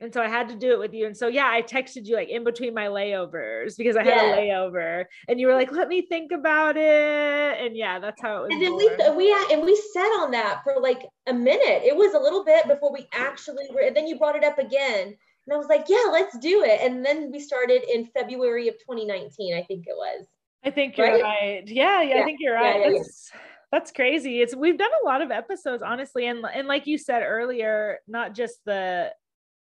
And 0.00 0.12
so 0.12 0.20
I 0.20 0.28
had 0.28 0.48
to 0.50 0.54
do 0.54 0.72
it 0.72 0.78
with 0.78 0.92
you. 0.92 1.06
And 1.06 1.16
so, 1.16 1.26
yeah, 1.26 1.48
I 1.50 1.62
texted 1.62 2.06
you 2.06 2.16
like 2.16 2.28
in 2.28 2.44
between 2.44 2.74
my 2.74 2.86
layovers 2.86 3.78
because 3.78 3.96
I 3.96 4.02
had 4.02 4.14
yeah. 4.14 4.34
a 4.34 4.38
layover 4.38 5.04
and 5.26 5.40
you 5.40 5.46
were 5.46 5.54
like, 5.54 5.72
let 5.72 5.88
me 5.88 6.02
think 6.02 6.32
about 6.32 6.76
it. 6.76 7.60
And 7.64 7.74
yeah, 7.74 7.98
that's 7.98 8.20
how 8.20 8.36
it 8.36 8.40
was. 8.42 8.48
And 8.52 8.62
then 8.62 8.76
we, 8.76 8.88
we, 9.16 9.46
and 9.52 9.62
we 9.64 9.74
sat 9.94 10.08
on 10.20 10.32
that 10.32 10.60
for 10.64 10.74
like 10.82 11.06
a 11.26 11.32
minute. 11.32 11.82
It 11.82 11.96
was 11.96 12.12
a 12.12 12.18
little 12.18 12.44
bit 12.44 12.68
before 12.68 12.92
we 12.92 13.08
actually 13.14 13.64
were, 13.72 13.80
and 13.80 13.96
then 13.96 14.06
you 14.06 14.18
brought 14.18 14.36
it 14.36 14.44
up 14.44 14.58
again. 14.58 15.16
And 15.46 15.54
I 15.54 15.56
was 15.56 15.68
like, 15.68 15.86
yeah, 15.88 16.10
let's 16.12 16.36
do 16.38 16.62
it. 16.64 16.80
And 16.82 17.04
then 17.04 17.30
we 17.32 17.40
started 17.40 17.82
in 17.90 18.04
February 18.04 18.68
of 18.68 18.74
2019, 18.74 19.56
I 19.56 19.62
think 19.62 19.86
it 19.86 19.96
was. 19.96 20.26
I 20.62 20.70
think 20.70 20.98
you're 20.98 21.06
right. 21.06 21.22
right. 21.22 21.68
Yeah, 21.68 22.02
yeah, 22.02 22.16
yeah, 22.16 22.20
I 22.20 22.24
think 22.24 22.38
you're 22.40 22.54
right. 22.54 22.80
Yeah, 22.80 22.98
that's, 22.98 23.30
that's 23.70 23.92
crazy. 23.92 24.42
It's 24.42 24.54
we've 24.54 24.76
done 24.76 24.90
a 25.02 25.06
lot 25.06 25.22
of 25.22 25.30
episodes, 25.30 25.82
honestly. 25.82 26.26
And 26.26 26.44
and 26.52 26.66
like 26.66 26.86
you 26.86 26.98
said 26.98 27.22
earlier, 27.22 28.00
not 28.08 28.34
just 28.34 28.56
the 28.64 29.12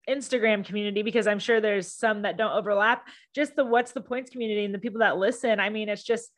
Instagram 0.08 0.64
community 0.64 1.02
because 1.02 1.26
I'm 1.26 1.38
sure 1.38 1.60
there's 1.60 1.92
some 1.92 2.22
that 2.22 2.36
don't 2.36 2.52
overlap. 2.52 3.06
Just 3.34 3.56
the 3.56 3.64
what's 3.64 3.92
the 3.92 4.00
points 4.00 4.30
community 4.30 4.64
and 4.64 4.74
the 4.74 4.78
people 4.78 5.00
that 5.00 5.18
listen. 5.18 5.60
I 5.60 5.70
mean, 5.70 5.88
it's 5.88 6.02
just 6.02 6.30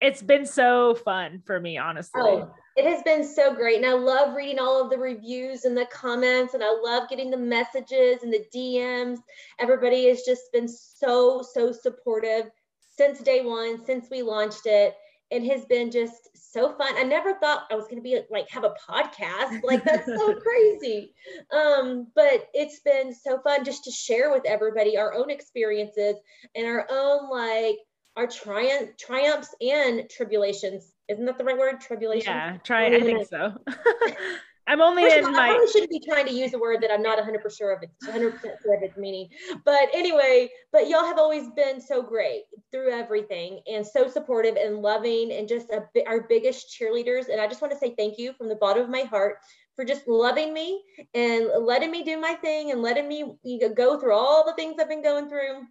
it's 0.00 0.22
been 0.22 0.44
so 0.44 0.94
fun 0.94 1.42
for 1.46 1.58
me, 1.58 1.78
honestly. 1.78 2.20
Oh, 2.22 2.52
it 2.76 2.84
has 2.84 3.02
been 3.02 3.24
so 3.24 3.54
great. 3.54 3.76
And 3.76 3.86
I 3.86 3.94
love 3.94 4.34
reading 4.34 4.58
all 4.58 4.82
of 4.82 4.90
the 4.90 4.98
reviews 4.98 5.64
and 5.64 5.76
the 5.76 5.86
comments, 5.86 6.54
and 6.54 6.62
I 6.62 6.76
love 6.82 7.08
getting 7.08 7.30
the 7.30 7.38
messages 7.38 8.22
and 8.22 8.32
the 8.32 8.44
DMs. 8.54 9.18
Everybody 9.58 10.08
has 10.08 10.22
just 10.22 10.52
been 10.52 10.68
so, 10.68 11.42
so 11.42 11.72
supportive 11.72 12.50
since 12.96 13.20
day 13.20 13.44
one, 13.44 13.84
since 13.84 14.08
we 14.10 14.22
launched 14.22 14.66
it 14.66 14.94
it 15.34 15.42
has 15.50 15.64
been 15.64 15.90
just 15.90 16.30
so 16.52 16.72
fun. 16.78 16.94
I 16.96 17.02
never 17.02 17.34
thought 17.34 17.64
I 17.68 17.74
was 17.74 17.86
going 17.86 17.96
to 17.96 18.02
be 18.02 18.20
like 18.30 18.48
have 18.50 18.62
a 18.62 18.74
podcast. 18.88 19.62
Like 19.64 19.82
that's 19.82 20.06
so 20.06 20.34
crazy. 20.40 21.12
Um, 21.52 22.06
but 22.14 22.48
it's 22.54 22.78
been 22.80 23.12
so 23.12 23.40
fun 23.40 23.64
just 23.64 23.82
to 23.84 23.90
share 23.90 24.30
with 24.30 24.44
everybody 24.46 24.96
our 24.96 25.12
own 25.12 25.30
experiences 25.30 26.14
and 26.54 26.66
our 26.66 26.86
own 26.88 27.28
like 27.28 27.78
our 28.16 28.28
triumph, 28.28 28.90
triumphs 28.96 29.52
and 29.60 30.08
tribulations. 30.08 30.92
Isn't 31.08 31.24
that 31.24 31.36
the 31.36 31.44
right 31.44 31.58
word? 31.58 31.80
Tribulations. 31.80 32.26
Yeah, 32.28 32.56
try. 32.62 32.86
I 32.86 33.00
think 33.00 33.26
so. 33.26 33.54
I'm 34.66 34.80
only 34.80 35.02
First 35.02 35.16
in 35.16 35.24
all, 35.26 35.32
my. 35.32 35.48
I 35.48 35.50
probably 35.50 35.70
shouldn't 35.70 35.90
be 35.90 36.00
trying 36.00 36.26
to 36.26 36.32
use 36.32 36.54
a 36.54 36.58
word 36.58 36.80
that 36.82 36.90
I'm 36.90 37.02
not 37.02 37.16
100 37.18 37.42
percent 37.42 37.58
sure 37.58 37.72
of 37.72 37.82
its 37.82 38.06
100 38.06 38.32
percent 38.32 38.54
sure 38.62 38.76
of 38.76 38.82
its 38.82 38.96
meaning. 38.96 39.28
But 39.64 39.88
anyway, 39.92 40.50
but 40.72 40.88
y'all 40.88 41.04
have 41.04 41.18
always 41.18 41.48
been 41.50 41.80
so 41.80 42.02
great 42.02 42.44
through 42.72 42.90
everything 42.90 43.60
and 43.66 43.86
so 43.86 44.08
supportive 44.08 44.56
and 44.56 44.78
loving 44.78 45.32
and 45.32 45.48
just 45.48 45.70
a, 45.70 45.84
our 46.06 46.22
biggest 46.28 46.74
cheerleaders. 46.78 47.28
And 47.28 47.40
I 47.40 47.46
just 47.46 47.60
want 47.60 47.72
to 47.72 47.78
say 47.78 47.94
thank 47.96 48.18
you 48.18 48.32
from 48.32 48.48
the 48.48 48.56
bottom 48.56 48.82
of 48.82 48.90
my 48.90 49.02
heart 49.02 49.36
for 49.76 49.84
just 49.84 50.06
loving 50.06 50.54
me 50.54 50.82
and 51.14 51.48
letting 51.60 51.90
me 51.90 52.02
do 52.04 52.18
my 52.18 52.34
thing 52.34 52.70
and 52.70 52.80
letting 52.80 53.08
me 53.08 53.36
go 53.74 53.98
through 53.98 54.14
all 54.14 54.44
the 54.46 54.54
things 54.54 54.76
I've 54.80 54.88
been 54.88 55.02
going 55.02 55.28
through 55.28 55.62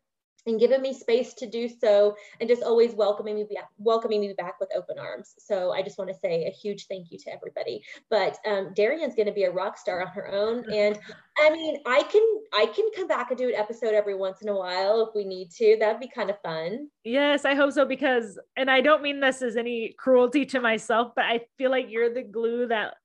and 0.45 0.59
giving 0.59 0.81
me 0.81 0.93
space 0.93 1.33
to 1.35 1.49
do 1.49 1.67
so 1.67 2.15
and 2.39 2.49
just 2.49 2.63
always 2.63 2.93
welcoming 2.93 3.35
me 3.35 3.45
back 3.53 3.69
welcoming 3.77 4.21
me 4.21 4.33
back 4.37 4.59
with 4.59 4.69
open 4.75 4.99
arms. 4.99 5.35
So 5.37 5.71
i 5.71 5.81
just 5.81 5.97
want 5.97 6.09
to 6.11 6.17
say 6.17 6.45
a 6.45 6.51
huge 6.51 6.87
thank 6.87 7.11
you 7.11 7.17
to 7.19 7.33
everybody. 7.33 7.83
But 8.09 8.37
um, 8.45 8.73
darian's 8.75 9.15
going 9.15 9.27
to 9.27 9.33
be 9.33 9.43
a 9.43 9.51
rock 9.51 9.77
star 9.77 10.01
on 10.01 10.07
her 10.07 10.31
own 10.31 10.69
and 10.73 10.99
i 11.39 11.49
mean 11.49 11.77
i 11.85 12.03
can 12.03 12.25
i 12.53 12.65
can 12.67 12.85
come 12.95 13.07
back 13.07 13.29
and 13.29 13.37
do 13.37 13.49
an 13.49 13.55
episode 13.55 13.93
every 13.93 14.15
once 14.15 14.41
in 14.41 14.49
a 14.49 14.55
while 14.55 15.07
if 15.07 15.15
we 15.15 15.23
need 15.23 15.51
to. 15.51 15.77
That'd 15.79 15.99
be 15.99 16.07
kind 16.07 16.29
of 16.29 16.39
fun. 16.41 16.89
Yes 17.03 17.45
i 17.45 17.55
hope 17.55 17.71
so 17.73 17.85
because 17.85 18.39
and 18.55 18.69
i 18.69 18.81
don't 18.81 19.01
mean 19.01 19.19
this 19.19 19.41
as 19.41 19.57
any 19.57 19.93
cruelty 19.97 20.45
to 20.47 20.59
myself 20.59 21.13
but 21.15 21.25
i 21.25 21.41
feel 21.57 21.71
like 21.71 21.87
you're 21.89 22.13
the 22.13 22.23
glue 22.23 22.67
that 22.67 22.95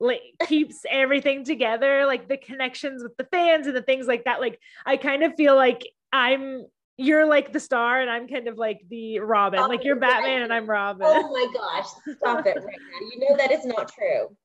like 0.00 0.20
keeps 0.46 0.84
everything 0.88 1.44
together 1.44 2.06
like 2.06 2.28
the 2.28 2.36
connections 2.36 3.02
with 3.02 3.16
the 3.16 3.24
fans 3.24 3.66
and 3.66 3.76
the 3.76 3.82
things 3.82 4.06
like 4.06 4.24
that. 4.24 4.40
Like 4.40 4.60
i 4.86 4.96
kind 4.96 5.22
of 5.22 5.34
feel 5.36 5.56
like 5.56 5.86
i'm 6.12 6.66
you're 6.98 7.24
like 7.24 7.52
the 7.52 7.60
star 7.60 8.00
and 8.00 8.10
I'm 8.10 8.28
kind 8.28 8.48
of 8.48 8.58
like 8.58 8.80
the 8.90 9.20
Robin. 9.20 9.58
Stop 9.58 9.70
like 9.70 9.84
you're 9.84 9.96
Batman 9.96 10.42
and 10.42 10.52
I'm 10.52 10.68
Robin. 10.68 11.06
Oh 11.08 11.32
my 11.32 11.46
gosh, 11.54 11.86
stop 12.16 12.44
it 12.44 12.56
right 12.56 12.78
now. 12.92 13.06
You 13.12 13.20
know 13.20 13.36
that 13.36 13.52
is 13.52 13.64
not 13.64 13.90
true. 13.92 14.36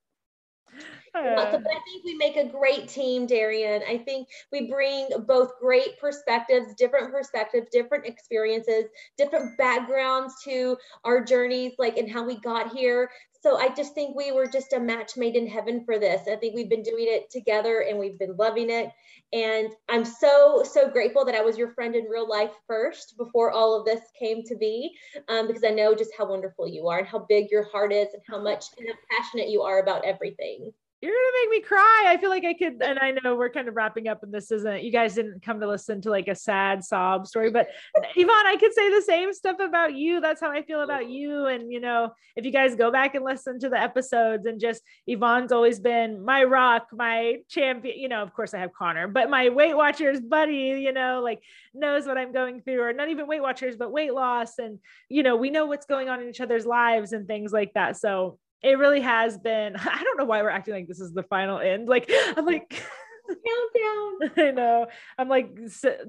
Uh, 1.15 1.52
but 1.52 1.62
I 1.62 1.80
think 1.86 2.04
we 2.04 2.15
make 2.15 2.38
a 2.38 2.45
great 2.45 2.88
team, 2.88 3.28
Darian. 3.28 3.84
I 3.88 3.99
think 3.99 4.28
we 4.52 4.67
bring 4.67 5.10
both 5.28 5.52
great 5.60 5.99
perspectives, 5.99 6.73
different 6.76 7.12
perspectives, 7.12 7.67
different 7.71 8.06
experiences, 8.08 8.86
different 9.17 9.58
backgrounds 9.58 10.34
to 10.45 10.76
our 11.04 11.23
journeys, 11.23 11.73
like 11.78 11.97
and 11.97 12.10
how 12.10 12.23
we 12.26 12.39
got 12.39 12.76
here 12.76 13.10
so 13.43 13.58
I 13.58 13.67
just 13.76 13.93
think 13.93 14.15
we 14.15 14.32
were 14.32 14.47
just 14.47 14.71
a 14.71 14.80
match 14.80 15.17
made 15.17 15.36
in 15.36 15.45
heaven 15.45 15.84
for 15.84 15.99
this. 15.99 16.30
I 16.30 16.38
think 16.38 16.56
we've 16.56 16.69
been 16.69 16.82
doing 16.82 17.08
it 17.10 17.30
together 17.30 17.82
and 17.82 17.99
we've 17.99 18.17
been 18.17 18.38
loving 18.38 18.69
it. 18.69 18.89
And 19.34 19.67
I'm 19.89 20.06
so, 20.06 20.63
so 20.63 20.89
grateful 20.89 21.26
that 21.26 21.36
I 21.36 21.41
was 21.41 21.58
your 21.58 21.73
friend 21.73 21.93
in 21.93 22.06
real 22.06 22.28
life 22.28 22.52
first 22.67 23.15
before 23.17 23.52
all 23.52 23.78
of 23.78 23.86
this 23.86 23.99
came 24.17 24.43
to 24.43 24.56
be, 24.56 24.95
um, 25.28 25.47
because 25.47 25.65
I 25.65 25.71
know 25.71 25.93
just 25.93 26.12
how 26.17 26.30
wonderful 26.30 26.69
you 26.69 26.88
are 26.88 26.99
and 26.99 27.08
how 27.08 27.26
big 27.28 27.52
your 27.52 27.63
heart 27.69 27.91
is 27.91 28.08
and 28.13 28.23
how 28.30 28.41
much 28.41 28.67
and 28.78 28.88
how 28.88 29.17
passionate 29.17 29.49
you 29.49 29.62
are 29.62 29.80
about 29.80 30.06
everything 30.06 30.71
you're 31.04 31.12
gonna 31.12 31.44
make 31.44 31.62
me 31.62 31.68
cry. 31.68 32.06
I 32.08 32.18
feel 32.18 32.30
like 32.30 32.46
I 32.46 32.54
could, 32.54 32.82
and 32.82 32.98
I 32.98 33.12
know 33.12 33.36
we're 33.36 33.50
kind 33.50 33.68
of 33.68 33.76
wrapping 33.76 34.08
up, 34.08 34.24
and 34.24 34.34
this 34.34 34.52
isn't. 34.54 34.84
You 34.84 34.92
guys 34.92 35.16
didn't 35.16 35.44
come 35.44 35.60
to 35.60 35.68
listen 35.68 36.00
to 36.04 36.10
like 36.10 36.30
a 36.30 36.36
sad 36.36 36.82
sob 36.82 37.28
story, 37.28 37.52
but 37.52 37.68
Yvonne, 38.16 38.48
I 38.48 38.56
could 38.58 38.74
say 38.74 38.89
the 38.89 39.02
same 39.02 39.34
stuff 39.34 39.58
about 39.60 39.96
you. 39.96 40.22
That's 40.22 40.39
how 40.39 40.50
I 40.50 40.62
feel 40.62 40.82
about 40.82 41.10
you. 41.10 41.48
And 41.48 41.70
you 41.74 41.82
know, 41.82 42.13
if 42.38 42.46
you 42.46 42.52
guys 42.52 42.76
go 42.76 42.89
back 42.89 43.16
and 43.16 43.26
listen 43.26 43.60
to 43.60 43.70
the 43.70 43.78
episodes, 43.78 44.46
and 44.46 44.62
just 44.62 44.82
Yvonne's 45.06 45.52
always 45.52 45.78
been 45.78 46.24
my 46.24 46.46
rock, 46.46 46.88
my 46.94 47.39
champion. 47.50 48.00
You 48.00 48.08
know, 48.08 48.24
of 48.24 48.34
course 48.34 48.54
I 48.54 48.60
have 48.60 48.72
Connor, 48.72 49.10
but 49.10 49.30
my 49.30 49.50
Weight 49.50 49.76
Watchers 49.76 50.22
buddy. 50.22 50.80
You 50.84 50.94
know, 50.94 51.20
like 51.22 51.44
knows 51.74 52.06
what 52.06 52.18
I'm 52.18 52.32
going 52.32 52.62
through, 52.62 52.82
or 52.82 52.94
not 52.94 53.10
even 53.10 53.28
Weight 53.28 53.42
Watchers, 53.42 53.76
but 53.76 53.92
weight 53.92 54.13
loss, 54.13 54.58
and 54.58 54.80
you 55.10 55.22
know, 55.22 55.36
we 55.36 55.50
know 55.50 55.66
what's 55.66 55.86
going 55.86 56.08
on 56.08 56.22
in 56.22 56.30
each 56.30 56.39
other's 56.39 56.66
lives 56.66 57.12
and 57.12 57.28
things 57.28 57.52
like 57.52 57.74
that. 57.74 57.98
So 57.98 58.39
it 58.63 58.78
really 58.78 59.02
has 59.02 59.38
been 59.38 59.76
i 59.80 60.04
don't 60.04 60.17
know 60.17 60.26
why 60.26 60.41
we're 60.41 60.49
acting 60.49 60.73
like 60.73 60.88
this 60.88 60.99
is 60.99 61.13
the 61.13 61.23
final 61.23 61.60
end 61.60 61.88
like 61.88 62.10
i'm 62.36 62.45
like 62.45 62.69
countdown 63.28 64.38
i 64.47 64.52
know 64.52 64.86
i'm 65.17 65.30
like 65.30 65.58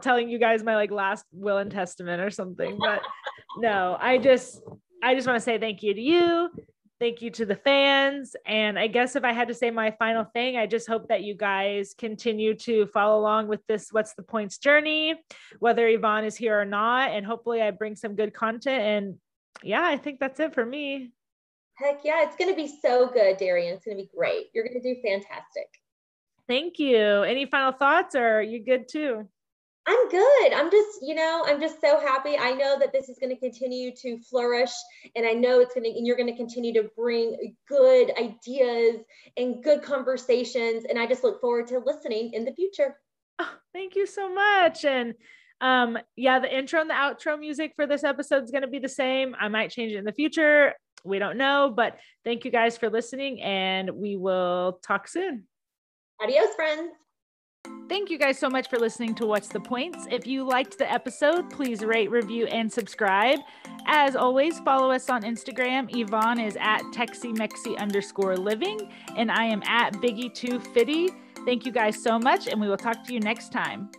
telling 0.02 0.28
you 0.28 0.38
guys 0.38 0.62
my 0.62 0.74
like 0.74 0.90
last 0.90 1.24
will 1.32 1.58
and 1.58 1.70
testament 1.70 2.20
or 2.20 2.30
something 2.30 2.76
but 2.78 3.02
no 3.58 3.96
i 4.00 4.18
just 4.18 4.60
i 5.02 5.14
just 5.14 5.26
want 5.26 5.36
to 5.36 5.44
say 5.44 5.58
thank 5.58 5.82
you 5.82 5.94
to 5.94 6.00
you 6.00 6.50
thank 7.00 7.22
you 7.22 7.30
to 7.30 7.46
the 7.46 7.54
fans 7.54 8.34
and 8.46 8.78
i 8.78 8.88
guess 8.88 9.14
if 9.14 9.22
i 9.22 9.32
had 9.32 9.46
to 9.46 9.54
say 9.54 9.70
my 9.70 9.92
final 9.92 10.24
thing 10.24 10.56
i 10.56 10.66
just 10.66 10.88
hope 10.88 11.08
that 11.08 11.22
you 11.22 11.34
guys 11.36 11.94
continue 11.96 12.54
to 12.54 12.86
follow 12.88 13.20
along 13.20 13.46
with 13.46 13.60
this 13.68 13.92
what's 13.92 14.14
the 14.14 14.22
points 14.22 14.58
journey 14.58 15.14
whether 15.60 15.86
yvonne 15.86 16.24
is 16.24 16.36
here 16.36 16.60
or 16.60 16.64
not 16.64 17.12
and 17.12 17.24
hopefully 17.24 17.62
i 17.62 17.70
bring 17.70 17.94
some 17.94 18.16
good 18.16 18.34
content 18.34 18.82
and 18.82 19.14
yeah 19.62 19.84
i 19.84 19.96
think 19.96 20.18
that's 20.18 20.40
it 20.40 20.52
for 20.52 20.66
me 20.66 21.12
Heck 21.76 22.04
yeah, 22.04 22.22
it's 22.22 22.36
going 22.36 22.50
to 22.50 22.56
be 22.56 22.72
so 22.82 23.08
good, 23.08 23.36
Darian. 23.36 23.74
It's 23.74 23.84
going 23.84 23.96
to 23.96 24.02
be 24.02 24.10
great. 24.14 24.46
You're 24.54 24.64
going 24.64 24.80
to 24.80 24.94
do 24.94 25.00
fantastic. 25.02 25.68
Thank 26.46 26.78
you. 26.78 27.22
Any 27.22 27.46
final 27.46 27.72
thoughts 27.72 28.14
or 28.14 28.38
are 28.38 28.42
you 28.42 28.64
good 28.64 28.86
too? 28.88 29.28
I'm 29.86 30.08
good. 30.08 30.52
I'm 30.54 30.70
just, 30.70 31.00
you 31.02 31.14
know, 31.14 31.44
I'm 31.46 31.60
just 31.60 31.80
so 31.80 32.00
happy. 32.00 32.38
I 32.38 32.52
know 32.52 32.78
that 32.78 32.92
this 32.92 33.08
is 33.08 33.18
going 33.18 33.34
to 33.34 33.40
continue 33.40 33.90
to 33.96 34.18
flourish 34.18 34.70
and 35.14 35.26
I 35.26 35.32
know 35.32 35.60
it's 35.60 35.74
going 35.74 35.84
to, 35.84 35.90
and 35.90 36.06
you're 36.06 36.16
going 36.16 36.30
to 36.30 36.36
continue 36.36 36.72
to 36.74 36.88
bring 36.96 37.54
good 37.68 38.12
ideas 38.18 39.00
and 39.36 39.62
good 39.62 39.82
conversations. 39.82 40.84
And 40.88 40.98
I 40.98 41.06
just 41.06 41.22
look 41.22 41.40
forward 41.40 41.66
to 41.68 41.80
listening 41.84 42.32
in 42.32 42.44
the 42.44 42.52
future. 42.52 42.96
Oh, 43.38 43.52
thank 43.74 43.94
you 43.94 44.06
so 44.06 44.32
much. 44.32 44.86
And 44.86 45.14
um, 45.60 45.98
yeah, 46.16 46.38
the 46.38 46.56
intro 46.56 46.80
and 46.80 46.88
the 46.88 46.94
outro 46.94 47.38
music 47.38 47.72
for 47.76 47.86
this 47.86 48.04
episode 48.04 48.44
is 48.44 48.50
going 48.50 48.62
to 48.62 48.68
be 48.68 48.78
the 48.78 48.88
same. 48.88 49.34
I 49.38 49.48
might 49.48 49.70
change 49.70 49.92
it 49.92 49.98
in 49.98 50.04
the 50.04 50.12
future 50.12 50.72
we 51.04 51.18
don't 51.18 51.36
know. 51.36 51.72
But 51.74 51.98
thank 52.24 52.44
you 52.44 52.50
guys 52.50 52.76
for 52.76 52.90
listening, 52.90 53.40
and 53.42 53.90
we 53.90 54.16
will 54.16 54.80
talk 54.86 55.06
soon. 55.08 55.44
Adios, 56.22 56.54
friends. 56.56 56.92
Thank 57.88 58.10
you 58.10 58.18
guys 58.18 58.38
so 58.38 58.48
much 58.48 58.68
for 58.68 58.78
listening 58.78 59.14
to 59.16 59.26
What's 59.26 59.48
the 59.48 59.60
Points. 59.60 60.06
If 60.10 60.26
you 60.26 60.44
liked 60.44 60.78
the 60.78 60.90
episode, 60.90 61.50
please 61.50 61.84
rate, 61.84 62.10
review, 62.10 62.46
and 62.46 62.72
subscribe. 62.72 63.38
As 63.86 64.16
always, 64.16 64.58
follow 64.60 64.90
us 64.90 65.10
on 65.10 65.22
Instagram. 65.22 65.94
Yvonne 65.94 66.40
is 66.40 66.56
at 66.60 66.80
TexieMexi 66.92 67.78
underscore 67.78 68.36
living, 68.36 68.90
and 69.16 69.30
I 69.30 69.44
am 69.44 69.62
at 69.64 69.94
Biggie2Fitty. 69.94 71.10
Thank 71.44 71.66
you 71.66 71.72
guys 71.72 72.02
so 72.02 72.18
much, 72.18 72.48
and 72.48 72.60
we 72.60 72.68
will 72.68 72.76
talk 72.76 73.04
to 73.04 73.12
you 73.12 73.20
next 73.20 73.52
time. 73.52 73.90